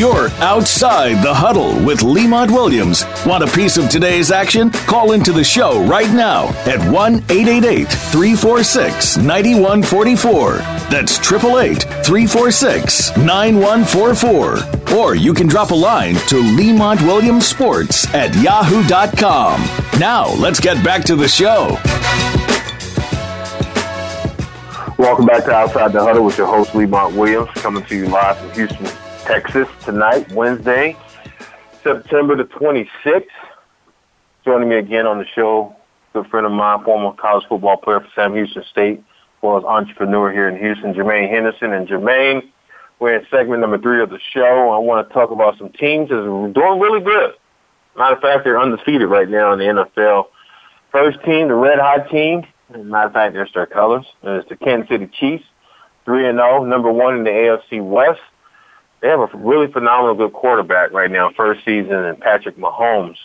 [0.00, 3.04] You're outside the huddle with Lemont Williams.
[3.26, 4.70] Want a piece of today's action?
[4.70, 10.52] Call into the show right now at 1 888 346 9144.
[10.88, 14.96] That's 888 346 9144.
[14.96, 19.60] Or you can drop a line to Lemont Williams Sports at yahoo.com.
[20.00, 21.76] Now, let's get back to the show.
[24.96, 28.38] Welcome back to Outside the Huddle with your host, Lemont Williams, coming to you live
[28.38, 28.86] from Houston,
[29.30, 30.96] Texas tonight, Wednesday,
[31.84, 33.26] September the 26th.
[34.44, 35.76] Joining me again on the show,
[36.12, 39.04] good friend of mine, former college football player for Sam Houston State, as
[39.40, 41.72] well as entrepreneur here in Houston, Jermaine Henderson.
[41.72, 42.50] And Jermaine,
[42.98, 44.70] we're in segment number three of the show.
[44.70, 47.34] I want to talk about some teams that are doing really good.
[47.96, 50.26] Matter of fact, they're undefeated right now in the NFL.
[50.90, 52.42] First team, the Red Hot team.
[52.68, 54.06] Matter of fact, there's their colors.
[54.24, 55.44] It's the Kansas City Chiefs,
[56.04, 58.18] 3 and 0, number one in the AFC West
[59.00, 63.16] they have a really phenomenal good quarterback right now, first season, and Patrick Mahomes.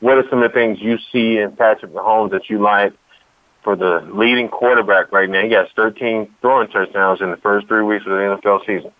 [0.00, 2.92] What are some of the things you see in Patrick Mahomes that you like
[3.62, 5.42] for the leading quarterback right now?
[5.42, 8.92] He got 13 throwing touchdowns in the first three weeks of the NFL season.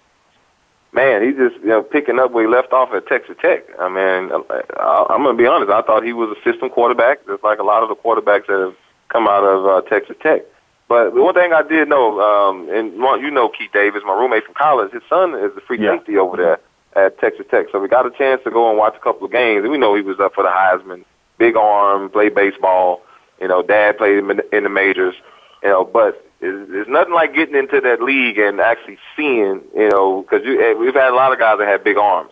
[0.93, 3.65] Man, he's just you know picking up where he left off at Texas Tech.
[3.81, 4.31] I mean,
[4.79, 5.71] I, I'm to be honest.
[5.71, 8.61] I thought he was a system quarterback, just like a lot of the quarterbacks that
[8.61, 8.77] have
[9.09, 10.43] come out of uh, Texas Tech.
[10.88, 14.55] But one thing I did know, um, and you know Keith Davis, my roommate from
[14.55, 15.97] college, his son is the free Yeah.
[15.97, 16.61] safety over there
[16.94, 17.66] at Texas Tech.
[17.73, 19.62] So we got a chance to go and watch a couple of games.
[19.62, 21.05] And we know he was up for the Heisman,
[21.38, 23.03] big arm, played baseball.
[23.40, 25.14] You know, dad played in in the majors.
[25.62, 29.62] You know, but it's, it's nothing like getting into that league and actually seeing.
[29.75, 32.31] You know, because eh, we've had a lot of guys that had big arms.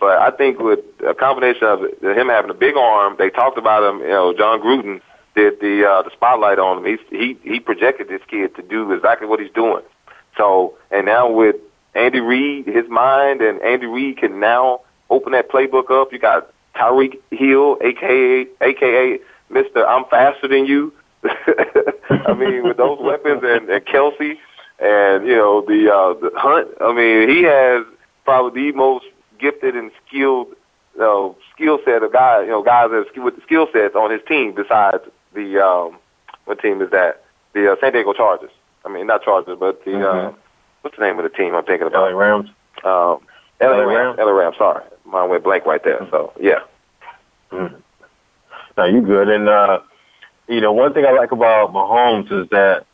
[0.00, 3.82] But I think with a combination of him having a big arm, they talked about
[3.82, 4.00] him.
[4.00, 5.00] You know, Jon Gruden
[5.34, 6.84] did the uh, the spotlight on him.
[6.84, 9.82] He's, he he projected this kid to do exactly what he's doing.
[10.36, 11.56] So and now with
[11.94, 16.12] Andy Reid, his mind and Andy Reid can now open that playbook up.
[16.12, 19.18] You got Tyreek Hill, aka aka
[19.50, 20.92] Mister I'm faster than you.
[21.24, 24.38] I mean, with those weapons and, and Kelce
[24.78, 26.68] and you know the uh, the Hunt.
[26.80, 27.84] I mean, he has
[28.24, 29.06] probably the most
[29.38, 30.48] gifted and skilled
[30.94, 34.10] you know, skill set of guys, you know, guys that with the skill sets on
[34.10, 35.02] his team besides
[35.34, 35.98] the um
[36.44, 37.22] what team is that?
[37.54, 38.50] The uh, San Diego Chargers.
[38.84, 40.34] I mean, not Chargers, but the uh Mhm.
[40.82, 42.10] what's the name of the team I'm thinking about?
[42.12, 42.48] LA Rams.
[42.84, 43.20] Um
[43.60, 43.88] LA, LA Rams.
[43.88, 44.18] Rams.
[44.18, 44.84] LA Rams, sorry.
[45.04, 46.06] Mine went blank right there.
[46.10, 46.60] So, yeah.
[47.52, 47.74] Mm.
[48.76, 49.28] No, you good.
[49.28, 49.80] And uh,
[50.48, 52.86] you know, one thing I like about Mahomes is that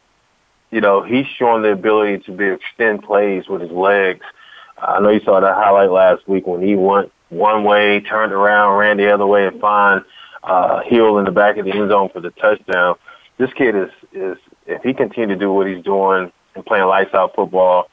[0.71, 4.25] you know he's showing the ability to be extend plays with his legs.
[4.81, 8.79] I know you saw that highlight last week when he went one way, turned around,
[8.79, 10.05] ran the other way, and find
[10.49, 12.97] uh, Hill in the back of the end zone for the touchdown.
[13.39, 17.15] This kid is is if he continue to do what he's doing and playing lights
[17.15, 17.89] out football,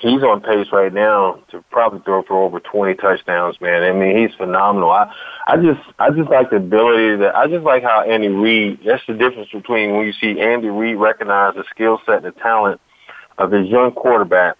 [0.00, 3.82] he's on pace right now to probably throw for over 20 touchdowns, man.
[3.82, 4.90] I mean, he's phenomenal.
[4.90, 5.12] I,
[5.46, 9.02] I just, I just like the ability that, I just like how Andy Reid, that's
[9.06, 12.80] the difference between when you see Andy Reid recognize the skill set and the talent
[13.38, 14.56] of his young quarterback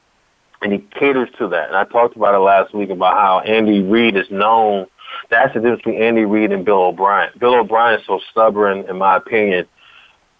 [0.62, 1.68] and he caters to that.
[1.68, 4.86] And I talked about it last week about how Andy Reid is known.
[5.30, 7.30] That's the difference between Andy Reid and Bill O'Brien.
[7.38, 9.66] Bill O'Brien is so stubborn, in my opinion.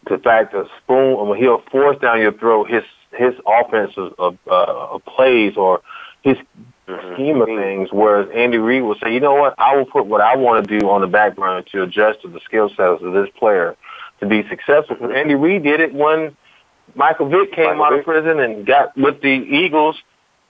[0.09, 4.99] The fact that spoon, when he'll force down your throat his his offense of, uh,
[5.07, 5.81] plays or
[6.23, 6.37] his
[6.87, 7.15] mm-hmm.
[7.15, 7.89] scheme of things.
[7.93, 10.79] Whereas Andy Reid will say, you know what, I will put what I want to
[10.79, 13.77] do on the background to adjust to the skill sets of this player
[14.21, 14.97] to be successful.
[14.97, 16.37] Because Andy Reid did it when
[16.95, 18.01] Michael Vick came Michael out Vick.
[18.01, 19.97] of prison and got with the Eagles,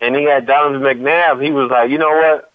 [0.01, 1.43] and he had Donovan McNabb.
[1.43, 2.53] He was like, you know what,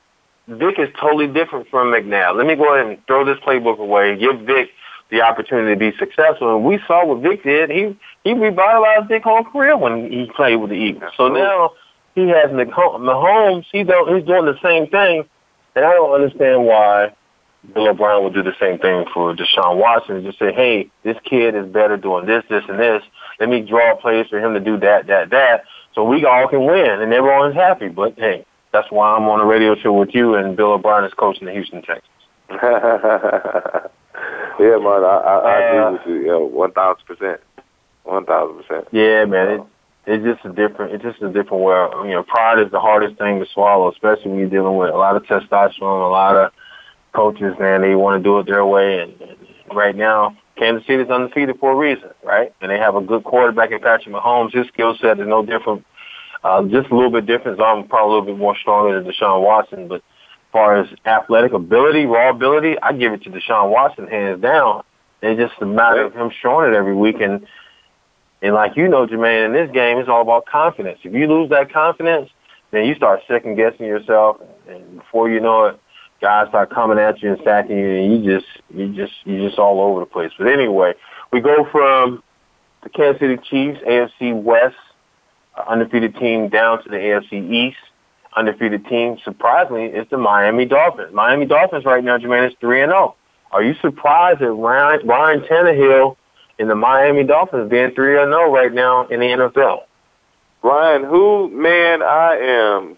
[0.60, 2.38] Vick is totally different from McNabb.
[2.38, 4.70] Let me go ahead and throw this playbook away, give Vick
[5.10, 6.56] the opportunity to be successful.
[6.56, 7.70] And we saw what Vick did.
[7.70, 11.12] He he revitalized Vick's whole career when he played with the Eagles.
[11.18, 11.72] So now
[12.16, 13.66] he has Mahomes.
[13.72, 15.26] He he's doing the same thing,
[15.76, 17.14] and I don't understand why
[17.74, 21.18] Bill O'Brien would do the same thing for Deshaun Watson and just say, hey, this
[21.24, 23.04] kid is better doing this, this, and this.
[23.40, 26.66] Let me draw plays for him to do that, that, that, so we all can
[26.66, 27.88] win and everyone's happy.
[27.88, 31.14] But hey, that's why I'm on a radio show with you and Bill O'Brien is
[31.14, 32.08] coaching the Houston Texans.
[32.52, 32.58] yeah,
[34.78, 37.42] man, I, I, I agree uh, with you, yo, one thousand percent,
[38.04, 38.88] one thousand percent.
[38.92, 39.62] Yeah, man, it,
[40.06, 42.06] it's just a different, it's just a different world.
[42.06, 44.98] You know, pride is the hardest thing to swallow, especially when you're dealing with a
[44.98, 46.52] lot of testosterone, a lot of
[47.14, 49.00] coaches, man, they want to do it their way.
[49.00, 49.38] And, and
[49.74, 52.54] right now, Kansas City is undefeated for a reason, right?
[52.62, 54.54] And they have a good quarterback in Patrick Mahomes.
[54.54, 55.86] His skill set is no different,
[56.44, 57.58] uh, just a little bit different.
[57.58, 59.88] So I'm probably a little bit more stronger than Deshaun Watson.
[59.88, 64.42] But as far as athletic ability, raw ability, I give it to Deshaun Watson hands
[64.42, 64.84] down.
[65.22, 67.22] It's just a matter of him showing it every week.
[67.22, 67.46] And,
[68.42, 71.00] and like you know, Jermaine, in this game, it's all about confidence.
[71.04, 72.30] If you lose that confidence,
[72.72, 74.38] then you start second guessing yourself.
[74.68, 75.80] And before you know it,
[76.22, 79.60] guys start coming at you and stacking you, and you just you just you just
[79.60, 80.32] all over the place.
[80.38, 80.94] But anyway,
[81.32, 82.24] we go from
[82.84, 84.76] the Kansas City Chiefs, AFC West,
[85.68, 87.78] undefeated team, down to the AFC East,
[88.36, 89.18] undefeated team.
[89.24, 91.14] Surprisingly, it's the Miami Dolphins.
[91.14, 93.16] Miami Dolphins right now, Jermaine, is three and zero.
[93.16, 93.16] Oh.
[93.52, 96.16] Are you surprised that Ryan, Ryan Tannehill
[96.58, 99.84] and the Miami Dolphins being three and zero right now in the NFL?
[100.64, 102.98] Ryan, who man, I am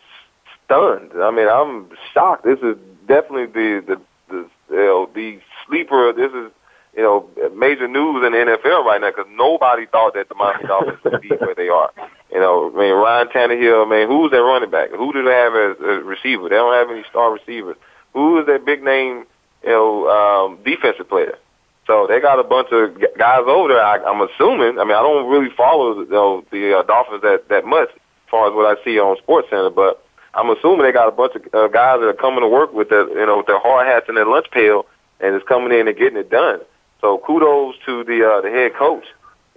[0.65, 1.11] stunned.
[1.15, 2.43] I mean, I'm shocked.
[2.43, 6.13] This is definitely the the the you know, the sleeper.
[6.13, 6.51] This is
[6.95, 10.67] you know major news in the NFL right now because nobody thought that the Miami
[10.67, 11.91] Dolphins would be where they are.
[12.33, 13.85] You know, I mean Ryan Tannehill.
[13.85, 14.89] I mean, who's their running back?
[14.89, 16.49] Who do they have as a receiver?
[16.49, 17.77] They don't have any star receivers.
[18.13, 19.25] Who is that big name?
[19.63, 21.37] You know, um, defensive player.
[21.85, 23.83] So they got a bunch of guys over there.
[23.83, 24.79] I, I'm assuming.
[24.79, 28.29] I mean, I don't really follow you know, the uh, Dolphins that that much as
[28.31, 31.35] far as what I see on Sports Center, but I'm assuming they got a bunch
[31.35, 33.85] of uh, guys that are coming to work with their, you know, with their hard
[33.85, 34.85] hats and their lunch pail,
[35.19, 36.61] and is coming in and getting it done.
[37.01, 39.05] So kudos to the uh, the head coach,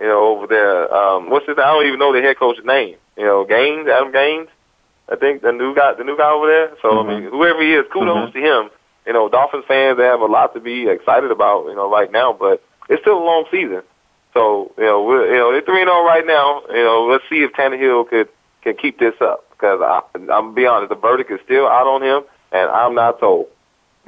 [0.00, 0.92] you know, over there.
[0.94, 1.56] Um, what's his?
[1.58, 2.96] I don't even know the head coach's name.
[3.16, 4.48] You know, Gaines, Adam Gaines.
[5.08, 6.70] I think the new guy, the new guy over there.
[6.82, 7.08] So mm-hmm.
[7.08, 7.36] I mean, mm-hmm.
[7.36, 8.38] whoever he is, kudos mm-hmm.
[8.38, 8.70] to him.
[9.06, 12.10] You know, Dolphins fans they have a lot to be excited about, you know, right
[12.10, 12.32] now.
[12.32, 13.82] But it's still a long season.
[14.34, 16.62] So you know, we're, you know, they're three and zero oh right now.
[16.68, 18.28] You know, let's see if Tannehill could
[18.62, 21.86] can keep this up because I, I'm gonna be honest, the verdict is still out
[21.86, 23.46] on him, and I'm not told.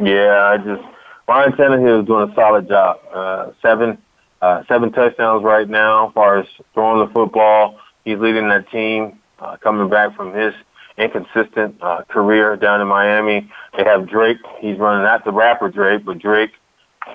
[0.02, 0.82] Yeah, I just
[1.26, 2.98] Ryan Tannehill is doing a solid job.
[3.12, 3.98] Uh, seven
[4.40, 7.78] uh, seven touchdowns right now as far as throwing the football.
[8.04, 10.54] He's leading that team, uh, coming back from his
[10.96, 13.50] inconsistent uh, career down in Miami.
[13.76, 14.38] They have Drake.
[14.60, 16.50] He's running not the rapper Drake, but Drake,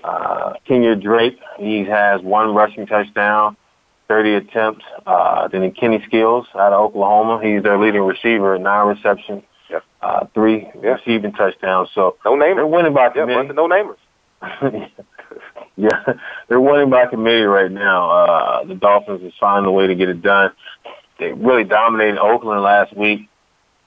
[0.03, 1.39] uh, Kenya Drake.
[1.57, 3.57] He has one rushing touchdown.
[4.09, 4.85] 30 attempts.
[5.07, 7.39] Uh, then Kenny Stills out of Oklahoma.
[7.41, 9.43] He's their leading receiver, nine receptions,
[10.01, 11.89] uh, three receiving touchdowns.
[11.95, 12.55] So no namers.
[12.55, 13.47] They're winning by committee.
[13.47, 13.97] Yep, no namers.
[15.75, 16.13] yeah,
[16.47, 18.11] they're winning by committee right now.
[18.11, 20.51] Uh, the Dolphins is finding a way to get it done.
[21.19, 23.29] They really dominated Oakland last week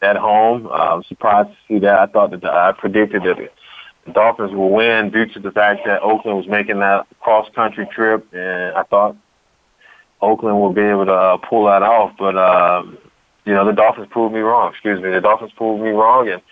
[0.03, 0.67] at home.
[0.67, 1.99] Uh, I'm surprised to see that.
[1.99, 3.51] I thought that the, I predicted that
[4.05, 7.87] the Dolphins will win due to the fact that Oakland was making that cross country
[7.93, 9.17] trip, and I thought
[10.21, 12.13] Oakland will be able to uh, pull that off.
[12.19, 12.85] But uh,
[13.45, 14.73] you know, the Dolphins proved me wrong.
[14.73, 16.43] Excuse me, the Dolphins proved me wrong and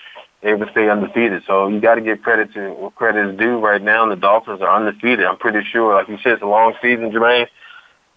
[0.45, 1.43] able to stay undefeated.
[1.47, 3.59] So you got to give credit to what credit is due.
[3.59, 5.25] Right now, the Dolphins are undefeated.
[5.25, 7.47] I'm pretty sure, like you said, it's a long season, Jermaine.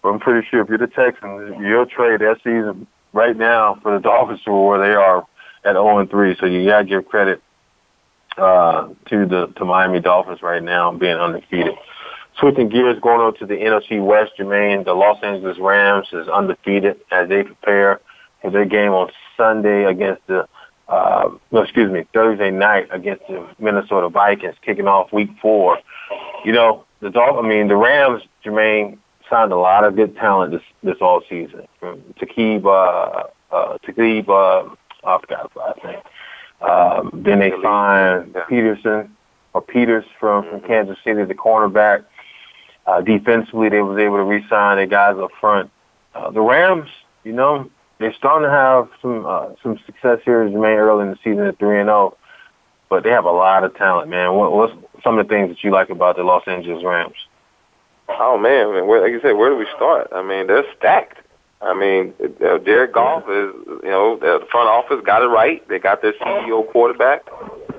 [0.02, 3.94] But I'm pretty sure if you're the Texans, you'll trade that season right now for
[3.94, 5.26] the Dolphins to where they are
[5.64, 6.36] at 0 and 3.
[6.38, 7.42] So you got to give credit
[8.36, 11.74] uh, to the to Miami Dolphins right now being undefeated.
[12.38, 17.00] Switching gears, going on to the NFC West, Jermaine, the Los Angeles Rams is undefeated
[17.10, 18.00] as they prepare
[18.40, 20.46] for their game on Sunday against the,
[20.88, 25.78] uh, no, excuse me, Thursday night against the Minnesota Vikings, kicking off Week Four.
[26.44, 30.52] You know, the Dolphins, I mean, the Rams, Jermaine, signed a lot of good talent
[30.52, 31.66] this this all season.
[31.78, 34.64] From Talib uh, uh, Talib, uh,
[35.04, 36.00] I forgot his last name.
[36.60, 38.36] Um, then they signed.
[38.48, 39.14] Peterson
[39.54, 42.04] or Peters from, from Kansas City, the cornerback.
[42.86, 45.70] Uh, defensively, they was able to re-sign their guys up front.
[46.14, 46.88] Uh, the Rams,
[47.24, 51.10] you know, they're starting to have some uh, some success here as Jermaine early in
[51.10, 52.16] the season at three and zero,
[52.88, 54.34] but they have a lot of talent, man.
[54.34, 54.72] What, what's
[55.02, 57.16] some of the things that you like about the Los Angeles Rams?
[58.08, 60.08] Oh man, man where, like you said, where do we start?
[60.12, 61.18] I mean, they're stacked.
[61.60, 63.50] I mean, uh, Jared Goff is,
[63.82, 65.66] you know, the front office got it right.
[65.68, 67.26] They got their CEO quarterback.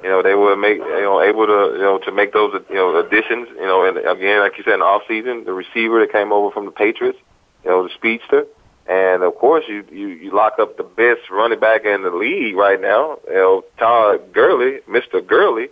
[0.04, 2.76] You know, they were make, you know, able to, you know, to make those, you
[2.76, 3.48] know, additions.
[3.56, 6.34] You know, and again, like you said, in the off season, the receiver that came
[6.34, 7.20] over from the Patriots,
[7.64, 8.46] you know, the speedster,
[8.90, 12.56] and of course, you you you lock up the best running back in the league
[12.56, 13.20] right now.
[13.28, 15.70] You know, Todd Gurley, Mister Gurley.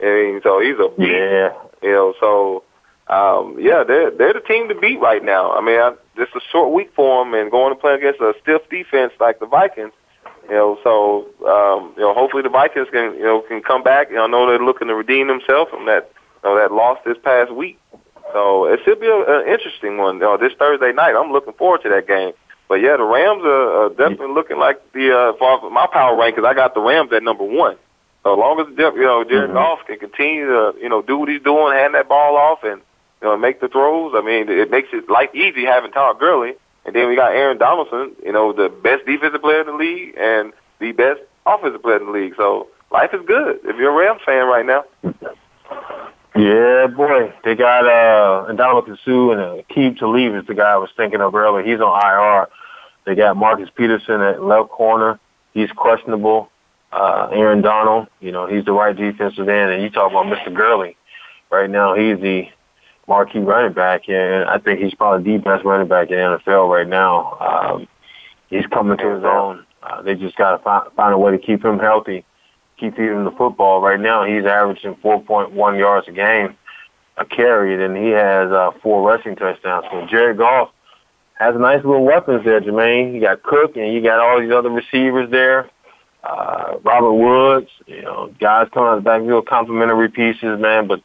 [0.00, 1.10] I mean, so he's a beast.
[1.12, 2.64] Yeah, You know, so
[3.06, 5.52] um, yeah, they're they're the team to beat right now.
[5.52, 8.34] I mean, I, it's a short week for them, and going to play against a
[8.42, 9.92] stiff defense like the Vikings.
[10.48, 14.10] You know, so um, you know, hopefully the Vikings can you know can come back.
[14.10, 16.10] You know, I know they're looking to redeem themselves from that
[16.42, 17.78] you know that loss this past week.
[18.32, 20.16] So it should be a, an interesting one.
[20.16, 22.32] You know, this Thursday night, I'm looking forward to that game.
[22.68, 26.44] But yeah, the Rams are, are definitely looking like the uh, for my power rankings.
[26.44, 27.76] I got the Rams at number one.
[28.24, 31.28] So as long as you know Jared Goff can continue to you know do what
[31.28, 32.80] he's doing, hand that ball off, and
[33.22, 34.14] you know make the throws.
[34.16, 36.54] I mean, it makes it life easy having Todd Gurley,
[36.84, 40.14] and then we got Aaron Donaldson, you know, the best defensive player in the league
[40.18, 42.34] and the best offensive player in the league.
[42.36, 44.84] So life is good if you're a Rams fan right now.
[46.36, 47.32] Yeah, boy.
[47.44, 51.20] They got uh Ndamukong Suh and uh, Keith Talib is the guy I was thinking
[51.20, 51.64] of earlier.
[51.64, 52.48] He's on IR.
[53.06, 55.18] They got Marcus Peterson at left corner.
[55.54, 56.50] He's questionable.
[56.92, 59.72] Uh Aaron Donald, you know, he's the right defensive end.
[59.72, 60.54] And you talk about Mr.
[60.54, 60.96] Gurley.
[61.50, 62.48] Right now, he's the
[63.08, 66.68] marquee running back, and I think he's probably the best running back in the NFL
[66.68, 67.38] right now.
[67.40, 67.88] Um,
[68.50, 69.64] he's coming to his own.
[69.80, 72.24] Uh, they just got to find, find a way to keep him healthy
[72.78, 73.80] keep feeding him the football.
[73.80, 76.56] Right now, he's averaging 4.1 yards a game,
[77.16, 79.86] a carry, and he has uh, four rushing touchdowns.
[79.90, 80.70] So Jared Goff
[81.36, 83.14] has nice little weapons there, Jermaine.
[83.14, 85.70] You got Cook, and you got all these other receivers there.
[86.24, 90.88] Uh, Robert Woods, you know, guys coming out of the backfield, complimentary pieces, man.
[90.88, 91.02] But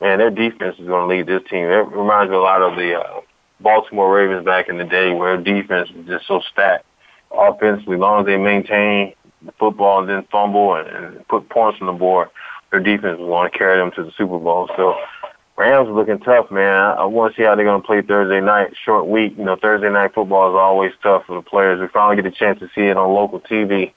[0.00, 1.64] man, their defense is going to lead this team.
[1.64, 3.20] It reminds me a lot of the uh,
[3.60, 6.84] Baltimore Ravens back in the day, where defense was just so stacked.
[7.30, 11.78] Offensively, as long as they maintain the football and then fumble and, and put points
[11.80, 12.28] on the board,
[12.70, 14.68] their defense was going to carry them to the Super Bowl.
[14.76, 14.96] So
[15.62, 16.74] Rams looking tough, man.
[16.74, 18.74] I, want to see how they're going to play Thursday night.
[18.84, 21.80] Short week, you know, Thursday night football is always tough for the players.
[21.80, 23.92] We finally get a chance to see it on local TV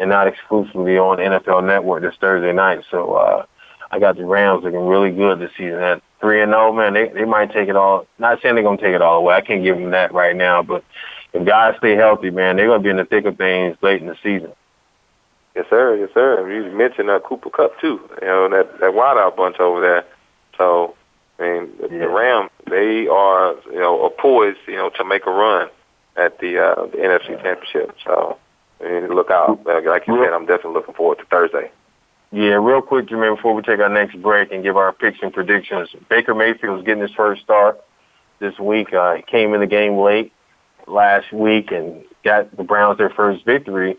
[0.00, 2.82] and not exclusively on NFL Network this Thursday night.
[2.90, 3.46] So uh,
[3.92, 5.78] I got the Rams looking really good this season.
[5.78, 8.08] At three and zero, man, they they might take it all.
[8.18, 9.36] Not saying they're going to take it all away.
[9.36, 10.84] I can't give them that right now, but
[11.32, 14.00] if guys stay healthy, man, they're going to be in the thick of things late
[14.02, 14.52] in the season.
[15.54, 15.94] Yes, sir.
[15.94, 16.50] Yes, sir.
[16.50, 18.00] You mentioned uh, Cooper Kupp too.
[18.20, 20.04] You know that that wideout bunch over there.
[20.58, 20.94] So,
[21.38, 21.98] I mean, the, Yeah.
[22.00, 25.68] the Rams they are you know poised you know to make a run
[26.16, 27.94] at the uh, the NFC Championship.
[28.04, 28.36] So,
[28.80, 29.64] I mean, look out.
[29.64, 31.70] Like like you said, I'm definitely looking forward to Thursday.
[32.30, 35.32] Yeah, real quick, Jermaine, before we take our next break and give our picks and
[35.32, 37.80] predictions, Baker Mayfield's getting his first start
[38.38, 38.92] this week.
[38.92, 40.30] Uh, he came in the game late
[40.86, 43.96] last week and got the Browns their first victory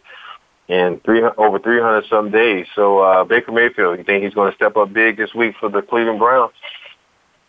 [0.69, 2.67] in three over 300 some days.
[2.75, 5.67] So uh, Baker Mayfield, you think he's going to step up big this week for
[5.67, 6.53] the Cleveland Browns?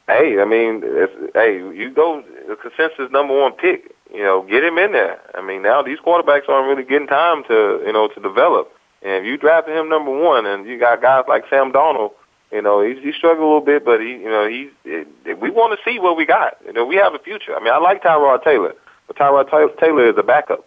[0.09, 3.95] Hey, I mean, if, hey, you go the consensus number one pick.
[4.13, 5.21] You know, get him in there.
[5.37, 8.73] I mean, now these quarterbacks aren't really getting time to you know to develop.
[9.03, 12.13] And if you drafted him number one, and you got guys like Sam Darnold,
[12.51, 14.71] you know, he's he struggled a little bit, but he, you know, he's.
[14.85, 16.57] It, we want to see what we got.
[16.67, 17.55] You know, we have a future.
[17.55, 18.75] I mean, I like Tyrod Taylor,
[19.07, 20.65] but Tyrod Taylor is a backup.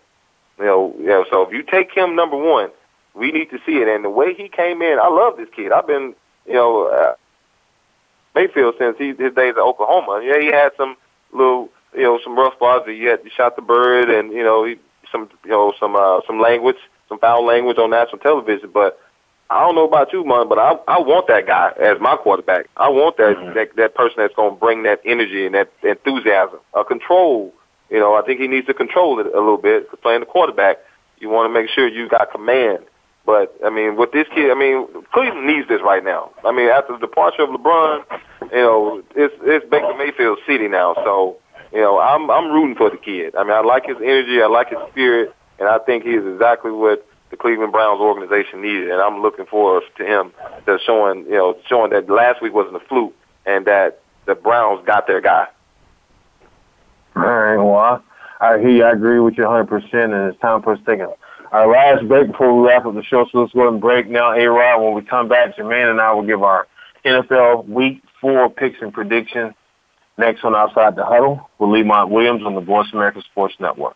[0.59, 2.69] You know, you know, so if you take him number one,
[3.13, 3.87] we need to see it.
[3.87, 5.71] And the way he came in, I love this kid.
[5.71, 7.15] I've been, you know, uh,
[8.35, 10.21] Mayfield since he, his days at Oklahoma.
[10.23, 10.95] Yeah, he had some
[11.31, 12.87] little, you know, some rough spots.
[12.87, 14.77] He had he shot the bird, and you know, he,
[15.11, 16.77] some, you know, some uh, some language,
[17.09, 18.71] some foul language on national television.
[18.73, 18.99] But
[19.49, 22.67] I don't know about you, man, but I I want that guy as my quarterback.
[22.77, 26.59] I want that that, that person that's going to bring that energy and that enthusiasm,
[26.73, 27.53] a control.
[27.89, 29.89] You know, I think he needs to control it a little bit.
[30.01, 30.77] Playing the quarterback,
[31.19, 32.85] you want to make sure you got command.
[33.25, 36.31] But I mean, with this kid, I mean, Cleveland needs this right now.
[36.43, 38.03] I mean, after the departure of LeBron,
[38.51, 40.93] you know, it's it's Baker Mayfield City now.
[40.95, 41.37] So,
[41.71, 43.35] you know, I'm I'm rooting for the kid.
[43.35, 46.25] I mean, I like his energy, I like his spirit, and I think he is
[46.25, 48.91] exactly what the Cleveland Browns organization needed.
[48.91, 50.33] And I'm looking forward to him
[50.65, 53.15] to showing, you know, showing that last week wasn't a fluke
[53.45, 55.47] and that the Browns got their guy.
[57.15, 58.03] All right, well,
[58.39, 58.83] I, hear you.
[58.83, 60.99] I agree with you 100%, and it's time for us to take
[61.51, 63.25] our last break before we wrap up the show.
[63.31, 64.33] So let's go ahead and break now.
[64.33, 66.67] A-Rod, when we come back, Jermaine and I will give our
[67.05, 69.53] NFL Week 4 picks and predictions
[70.17, 73.95] next on Outside the Huddle with Lemont Williams on the Voice America Sports Network.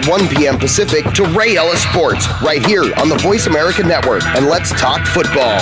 [0.00, 0.58] at 1 p.m.
[0.58, 4.24] Pacific to Ray Ellis Sports right here on the Voice America Network.
[4.36, 5.58] And let's talk football.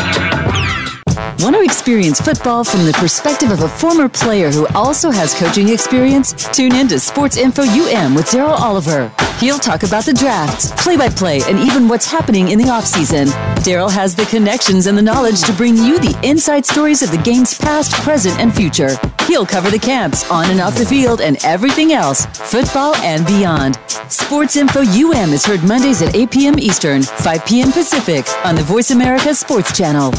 [1.41, 5.69] Want to experience football from the perspective of a former player who also has coaching
[5.69, 6.33] experience?
[6.51, 9.13] Tune in to Sports Info UM with Daryl Oliver.
[9.39, 13.27] He'll talk about the drafts, play by play, and even what's happening in the offseason.
[13.63, 17.19] Daryl has the connections and the knowledge to bring you the inside stories of the
[17.19, 18.97] game's past, present, and future.
[19.29, 23.79] He'll cover the camps, on and off the field, and everything else, football and beyond.
[24.09, 26.59] Sports Info UM is heard Mondays at 8 p.m.
[26.59, 27.71] Eastern, 5 p.m.
[27.71, 30.11] Pacific on the Voice America Sports Channel.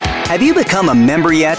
[0.00, 1.58] Have you become a member yet?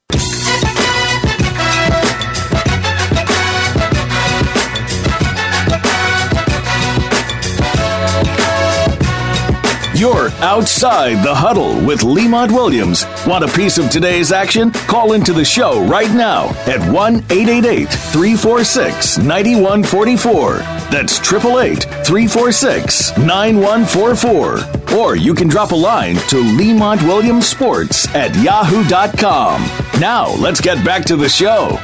[10.01, 13.05] You're outside the huddle with Lemont Williams.
[13.27, 14.71] Want a piece of today's action?
[14.71, 20.53] Call into the show right now at 1 888 346 9144.
[20.89, 24.97] That's 888 346 9144.
[24.97, 29.61] Or you can drop a line to Lemont Williams Sports at yahoo.com.
[30.01, 31.77] Now, let's get back to the show.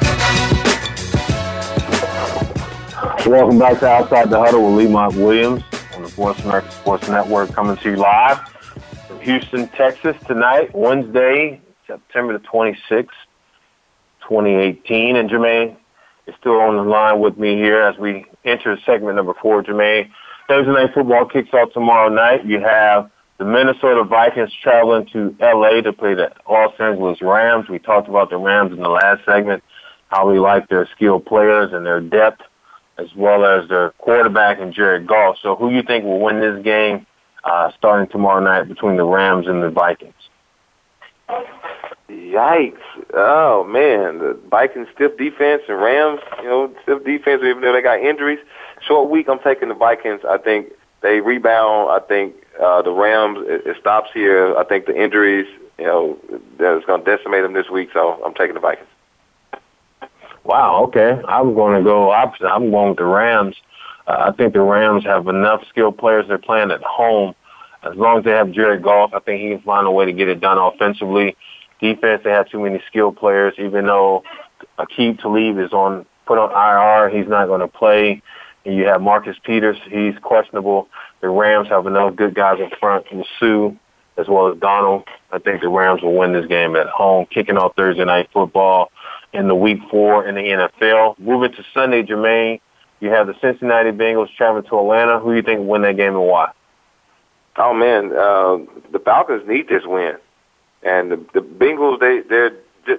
[3.29, 5.66] Welcome back to Outside the Huddle with Lemont Williams.
[6.17, 8.39] Voice America Sports Network coming to you live
[9.07, 13.09] from Houston, Texas tonight, Wednesday, September the 26th,
[14.21, 15.15] 2018.
[15.15, 15.77] And Jermaine
[16.25, 19.61] is still on the line with me here as we enter segment number four.
[19.61, 20.09] Jermaine,
[20.47, 22.43] Thursday Night Football kicks off tomorrow night.
[22.47, 27.69] You have the Minnesota Vikings traveling to LA to play the Los Angeles Rams.
[27.69, 29.63] We talked about the Rams in the last segment,
[30.07, 32.41] how we like their skilled players and their depth
[32.97, 35.37] as well as their quarterback and Jared Goff.
[35.41, 37.05] So who you think will win this game
[37.43, 40.13] uh, starting tomorrow night between the Rams and the Vikings?
[42.09, 42.77] Yikes!
[43.13, 47.41] Oh man, the Vikings stiff defense and Rams, you know, stiff defense.
[47.43, 48.39] Even though they got injuries,
[48.85, 49.27] short week.
[49.27, 50.21] I'm taking the Vikings.
[50.27, 50.71] I think
[51.01, 51.91] they rebound.
[51.91, 54.55] I think uh, the Rams it, it stops here.
[54.57, 56.17] I think the injuries, you know,
[56.57, 57.89] that's going to decimate them this week.
[57.93, 58.87] So I'm taking the Vikings.
[60.47, 60.85] Wow.
[60.85, 61.21] Okay.
[61.27, 62.47] I'm going to go opposite.
[62.47, 63.55] I'm going with the Rams.
[64.07, 66.25] Uh, I think the Rams have enough skilled players.
[66.27, 67.35] They're playing at home.
[67.83, 70.13] As long as they have Jared Goff, I think he can find a way to
[70.13, 71.35] get it done offensively.
[71.81, 73.55] Defense, they have too many skilled players.
[73.59, 74.23] Even though
[74.79, 78.21] Aqib Talib is on put on IR, he's not going to play.
[78.65, 80.87] And you have Marcus Peters, he's questionable.
[81.19, 83.71] The Rams have enough good guys in front with Suh
[84.17, 85.03] as well as Donald.
[85.31, 88.91] I think the Rams will win this game at home, kicking off Thursday night football
[89.33, 91.19] in the week four in the NFL.
[91.19, 92.59] Moving to Sunday, Jermaine,
[92.99, 95.19] you have the Cincinnati Bengals traveling to Atlanta.
[95.19, 96.51] Who do you think will win that game and why?
[97.57, 98.57] Oh man, uh,
[98.91, 100.17] the Falcons need this win,
[100.83, 102.49] and the, the Bengals they they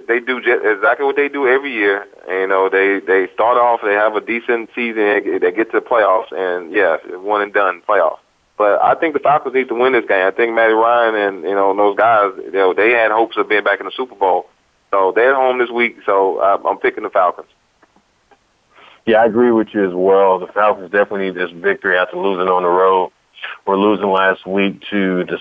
[0.07, 2.05] they do just exactly what they do every year.
[2.27, 5.85] You know, they they start off, they have a decent season, they get to the
[5.85, 8.19] playoffs, and yeah, one and done playoffs.
[8.57, 10.25] But I think the Falcons need to win this game.
[10.25, 13.47] I think Matty Ryan and you know those guys, you know, they had hopes of
[13.47, 14.47] being back in the Super Bowl.
[14.91, 17.49] So they're home this week, so uh, I'm picking the Falcons.
[19.05, 20.39] Yeah, I agree with you as well.
[20.39, 23.11] The Falcons definitely need this victory after losing on the road.
[23.65, 25.39] We're losing last week to the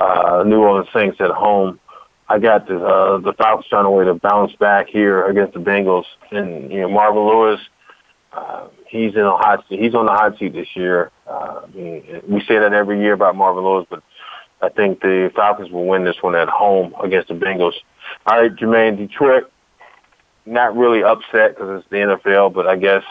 [0.00, 1.80] uh, New Orleans Saints at home.
[2.28, 5.60] I got the uh, the Falcons trying a way to bounce back here against the
[5.60, 7.60] Bengals, and you know Marvin Lewis,
[8.32, 9.80] uh, he's in a hot seat.
[9.80, 11.10] He's on the hot seat this year.
[11.26, 14.02] Uh, we say that every year about Marvin Lewis, but
[14.60, 17.74] I think the Falcons will win this one at home against the Bengals.
[18.26, 19.50] All right, Jermaine, Detroit,
[20.46, 23.02] not really upset because it's the NFL, but I guess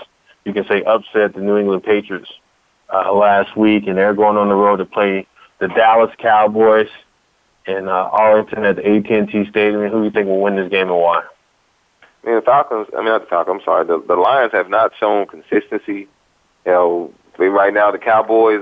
[0.45, 2.31] you can say upset the New England Patriots
[2.91, 5.27] uh, last week, and they're going on the road to play
[5.59, 6.89] the Dallas Cowboys
[7.65, 9.81] in uh, Arlington at the AT&T Stadium.
[9.91, 11.23] Who do you think will win this game and why?
[12.23, 12.87] I mean, the Falcons.
[12.93, 13.59] I mean, not the Falcons.
[13.59, 13.85] I'm sorry.
[13.85, 16.07] The, the Lions have not shown consistency.
[16.65, 18.61] You know, right now the Cowboys,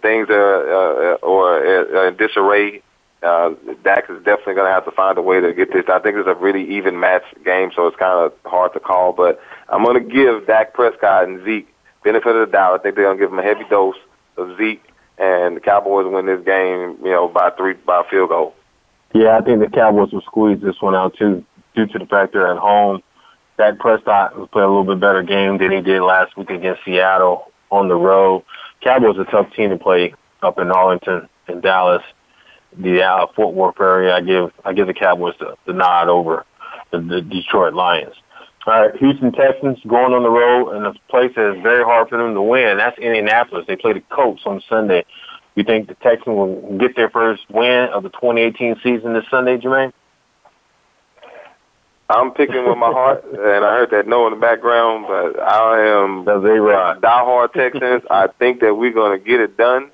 [0.00, 2.82] things are uh, or uh, in disarray.
[3.22, 5.84] Uh, Dak is definitely going to have to find a way to get this.
[5.88, 9.12] I think it's a really even match game, so it's kind of hard to call.
[9.12, 11.68] But I'm going to give Dak Prescott and Zeke
[12.04, 12.78] benefit of the doubt.
[12.78, 13.96] I think they're going to give them a heavy dose
[14.36, 14.82] of Zeke
[15.18, 18.54] and the Cowboys win this game, you know, by three by field goal.
[19.14, 21.44] Yeah, I think the Cowboys will squeeze this one out too,
[21.74, 23.02] due to the fact they're at home.
[23.56, 26.84] Dak Prescott was playing a little bit better game than he did last week against
[26.84, 28.44] Seattle on the road.
[28.80, 32.02] Cowboys are a tough team to play up in Arlington and Dallas,
[32.78, 34.14] the uh, Fort Worth area.
[34.14, 36.46] I give I give the Cowboys the, the nod over
[36.90, 38.14] the, the Detroit Lions.
[38.66, 42.10] All right, Houston Texans going on the road in a place that is very hard
[42.10, 42.76] for them to win.
[42.76, 43.64] That's Indianapolis.
[43.66, 45.06] They play the Colts on Sunday.
[45.54, 49.56] You think the Texans will get their first win of the 2018 season this Sunday,
[49.56, 49.92] Jermaine?
[52.10, 56.02] I'm picking with my heart, and I heard that no in the background, but I
[56.02, 56.40] am a
[57.00, 58.02] diehard Texans.
[58.10, 59.90] I think that we're going to get it done.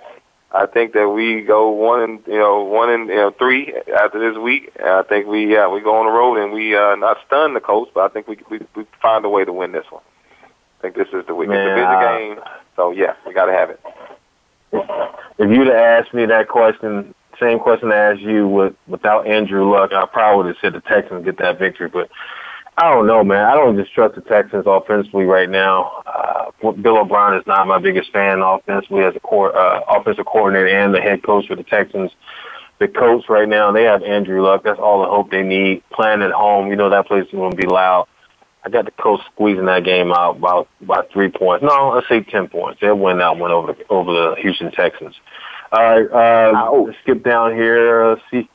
[0.55, 4.21] I think that we go one and you know one and you know three after
[4.21, 4.71] this week.
[4.79, 7.55] And I think we yeah we go on the road and we uh, not stun
[7.55, 10.03] the Colts, but I think we we we find a way to win this one.
[10.79, 11.49] I think this is the week.
[11.49, 12.41] Man, it's a busy I- game,
[12.77, 13.81] so yeah, we got to have it.
[15.39, 19.69] If you'd have asked me that question, same question I asked you with without Andrew
[19.71, 21.89] Luck, I probably would have said the Texans get that victory.
[21.89, 22.11] But
[22.77, 23.45] I don't know, man.
[23.45, 26.03] I don't just trust the Texans offensively right now.
[26.07, 30.69] Uh, Bill O'Brien is not my biggest fan offensively as a core, uh, offensive coordinator
[30.69, 32.11] and the head coach for the Texans.
[32.81, 34.65] The coach right now, they have Andrew Luck.
[34.65, 35.85] That's all the hope they need.
[35.93, 38.09] Playing at home, you know that place is going to be loud.
[38.65, 41.63] I got the coach squeezing that game out by by three points.
[41.63, 42.81] No, let's say ten points.
[42.81, 45.15] They'll win that one over over the Houston Texans.
[45.71, 48.09] All right, uh, let's skip down here.
[48.09, 48.49] Let's see.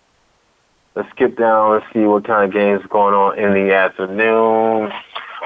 [0.99, 1.71] Let's skip down.
[1.71, 4.91] Let's see what kind of games going on in the afternoon.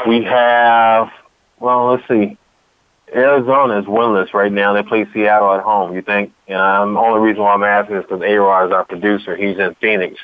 [0.07, 1.09] We have.
[1.59, 2.39] Well, let's see.
[3.13, 4.73] Arizona is winless right now.
[4.73, 5.93] They play Seattle at home.
[5.93, 6.33] You think?
[6.49, 9.35] Um, the only reason why I'm asking is because A-Rod is our producer.
[9.35, 10.19] He's in Phoenix.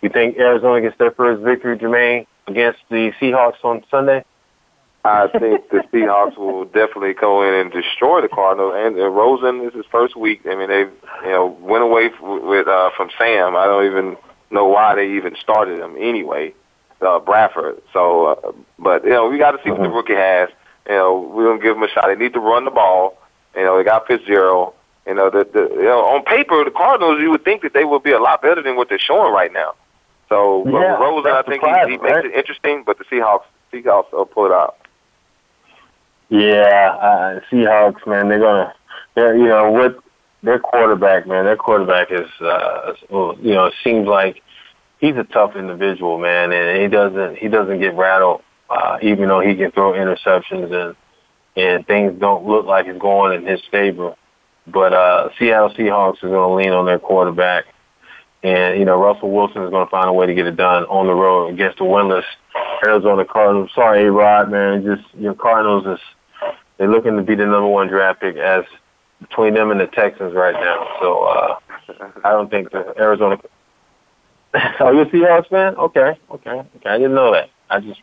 [0.00, 4.24] You think Arizona gets their first victory, Jermaine, against the Seahawks on Sunday?
[5.04, 8.74] I think the Seahawks will definitely go in and destroy the Cardinals.
[8.76, 10.40] And uh, Rosen is his first week.
[10.44, 10.86] I mean, they
[11.24, 13.54] you know went away f- with uh, from Sam.
[13.54, 14.16] I don't even
[14.52, 16.54] know why they even started him anyway,
[17.00, 17.80] uh, Bradford.
[17.92, 20.48] So, uh, but you know, we got to see what the rookie has.
[20.88, 22.06] You know, we're gonna give him a shot.
[22.06, 23.18] They need to run the ball.
[23.56, 24.74] You know, they got Fitzgerald.
[25.06, 27.84] You know, the, the you know on paper the Cardinals you would think that they
[27.84, 29.74] would be a lot better than what they're showing right now.
[30.28, 32.24] So, Yeah, with Rosen, I think he, he surprising, makes right?
[32.24, 32.84] it interesting.
[32.84, 34.76] But the Seahawks, Seahawks will pull it out.
[36.28, 38.72] Yeah, uh, Seahawks, man, they're gonna,
[39.14, 39.98] they're you know what
[40.42, 44.42] their quarterback, man, their quarterback is, uh, you know, it seems like
[44.98, 49.40] he's a tough individual, man, and he doesn't he doesn't get rattled, uh, even though
[49.40, 50.96] he can throw interceptions and
[51.54, 54.14] and things don't look like it's going in his favor.
[54.66, 57.64] But uh, Seattle Seahawks is going to lean on their quarterback,
[58.42, 60.84] and you know Russell Wilson is going to find a way to get it done
[60.84, 62.24] on the road against the winless
[62.84, 63.70] Arizona Cardinals.
[63.74, 66.00] Sorry, Rod, man, just your Cardinals is
[66.78, 68.64] they're looking to be the number one draft pick as
[69.22, 70.96] between them and the Texans right now.
[71.00, 71.58] So uh,
[72.24, 73.38] I don't think the Arizona.
[74.80, 75.76] oh, you're a Seahawks fan?
[75.76, 76.88] Okay, okay, okay.
[76.88, 77.50] I didn't know that.
[77.70, 78.00] I just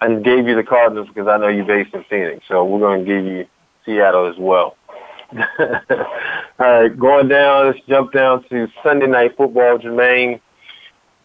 [0.00, 2.44] I gave you the Cardinals because I know you're based in Phoenix.
[2.48, 3.46] So we're going to give you
[3.84, 4.76] Seattle as well.
[5.58, 5.76] All
[6.58, 7.66] right, going down.
[7.66, 9.78] Let's jump down to Sunday night football.
[9.78, 10.40] Jermaine,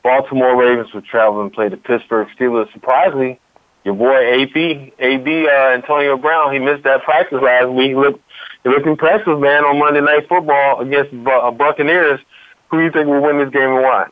[0.04, 2.72] Baltimore Ravens will travel and play the Pittsburgh Steelers.
[2.74, 3.40] Surprisingly,
[3.86, 7.96] your boy AB, AB uh, Antonio Brown, he missed that practice last week.
[7.96, 8.22] Looked,
[8.66, 12.20] he looked impressive, man, on Monday Night Football against the uh, Buccaneers.
[12.72, 14.08] Who do you think will win this game and why?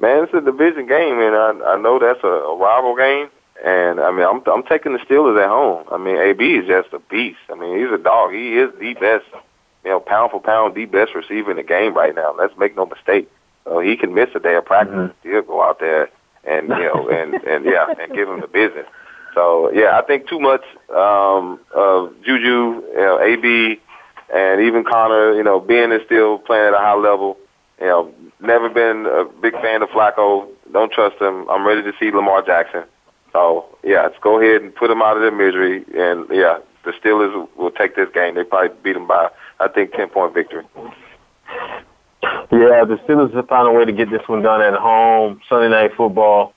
[0.00, 3.28] Man, it's a division game, and I I know that's a, a rival game.
[3.62, 5.84] And I mean, I'm I'm taking the Steelers at home.
[5.92, 7.44] I mean, AB is just a beast.
[7.50, 8.32] I mean, he's a dog.
[8.32, 9.26] He is the best,
[9.84, 12.34] you know, pound for pound, the best receiver in the game right now.
[12.38, 13.30] Let's make no mistake.
[13.64, 16.08] So he can miss a day of practice and still go out there
[16.44, 18.86] and you know and and yeah and give him the business.
[19.34, 23.78] So yeah, I think too much um, of Juju, you know, AB,
[24.34, 25.34] and even Conner.
[25.34, 27.36] You know, Ben is still playing at a high level.
[27.80, 30.48] You know, never been a big fan of Flacco.
[30.72, 31.48] Don't trust him.
[31.50, 32.84] I'm ready to see Lamar Jackson.
[33.32, 35.84] So yeah, let's go ahead and put him out of their misery.
[35.94, 38.34] And yeah, the Steelers will take this game.
[38.34, 40.64] They probably beat them by I think ten point victory.
[42.52, 45.40] Yeah, the Steelers have found a way to get this one done at home.
[45.48, 46.54] Sunday night football.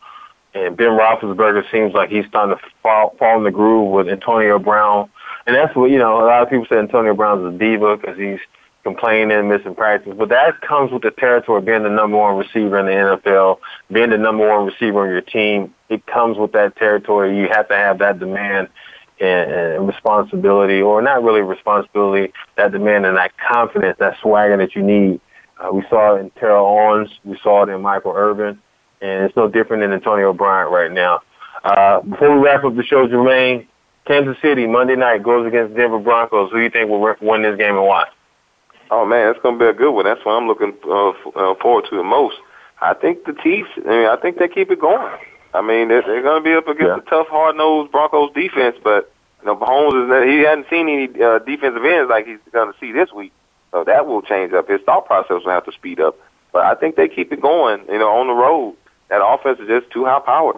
[0.55, 4.59] And Ben Roethlisberger seems like he's starting to fall, fall in the groove with Antonio
[4.59, 5.09] Brown.
[5.45, 8.17] And that's what, you know, a lot of people say Antonio Brown's a diva because
[8.17, 8.39] he's
[8.83, 10.13] complaining, missing practice.
[10.17, 13.59] But that comes with the territory of being the number one receiver in the NFL,
[13.91, 15.73] being the number one receiver on your team.
[15.89, 17.37] It comes with that territory.
[17.37, 18.69] You have to have that demand
[19.19, 24.75] and, and responsibility, or not really responsibility, that demand and that confidence, that swagger that
[24.75, 25.19] you need.
[25.59, 27.09] Uh, we saw it in Terrell Owens.
[27.23, 28.59] We saw it in Michael Irvin
[29.03, 31.21] and it's no different than Antonio Bryant right now.
[31.63, 33.67] Uh, before we wrap up the show, Jermaine,
[34.05, 36.51] Kansas City Monday night goes against Denver Broncos.
[36.51, 38.07] Who do you think will win this game and why?
[38.91, 40.05] Oh man, it's going to be a good one.
[40.05, 42.35] That's what I'm looking uh, uh, forward to the most.
[42.81, 43.69] I think the Chiefs.
[43.77, 45.17] I mean, I think they keep it going.
[45.53, 46.97] I mean, they're, they're going to be up against yeah.
[46.97, 51.05] a tough, hard-nosed Broncos defense, but you know, Mahomes is that he hadn't seen any
[51.21, 53.31] uh, defensive ends like he's going to see this week,
[53.71, 54.67] so that will change up.
[54.67, 56.17] His thought process will have to speed up.
[56.51, 57.85] But I think they keep it going.
[57.87, 58.75] You know, on the road
[59.09, 60.57] that offense is just too high powered.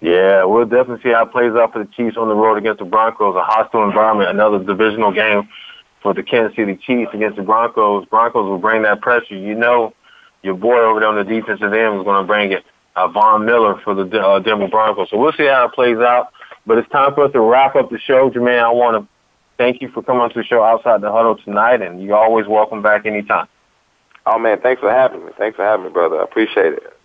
[0.00, 2.80] Yeah, we'll definitely see how it plays out for the Chiefs on the road against
[2.80, 3.34] the Broncos.
[3.34, 5.48] A hostile environment, another divisional game
[6.02, 8.06] for the Kansas City Chiefs against the Broncos.
[8.06, 9.34] Broncos will bring that pressure.
[9.34, 9.94] You know,
[10.42, 12.64] your boy over there on the defensive end is going to bring it.
[12.94, 15.10] Uh, Von Miller for the uh, Denver Broncos.
[15.10, 16.32] So we'll see how it plays out.
[16.66, 18.30] But it's time for us to wrap up the show.
[18.30, 19.08] Jermaine, I want to
[19.58, 22.82] thank you for coming to the show outside the huddle tonight, and you're always welcome
[22.82, 23.48] back anytime.
[24.26, 25.32] Oh man, thanks for having me.
[25.38, 26.20] Thanks for having me, brother.
[26.20, 26.95] I appreciate it.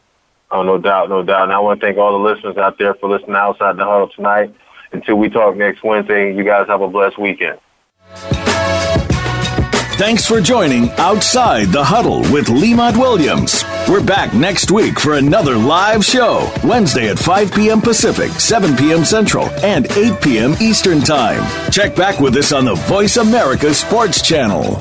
[0.51, 1.43] Oh, no doubt, no doubt.
[1.43, 4.09] And I want to thank all the listeners out there for listening outside the huddle
[4.09, 4.53] tonight.
[4.91, 7.59] Until we talk next Wednesday, you guys have a blessed weekend.
[10.01, 13.63] Thanks for joining Outside the Huddle with Lemont Williams.
[13.87, 17.81] We're back next week for another live show, Wednesday at 5 p.m.
[17.81, 19.05] Pacific, 7 p.m.
[19.05, 20.55] Central, and 8 p.m.
[20.59, 21.43] Eastern Time.
[21.71, 24.75] Check back with us on the Voice America Sports Channel.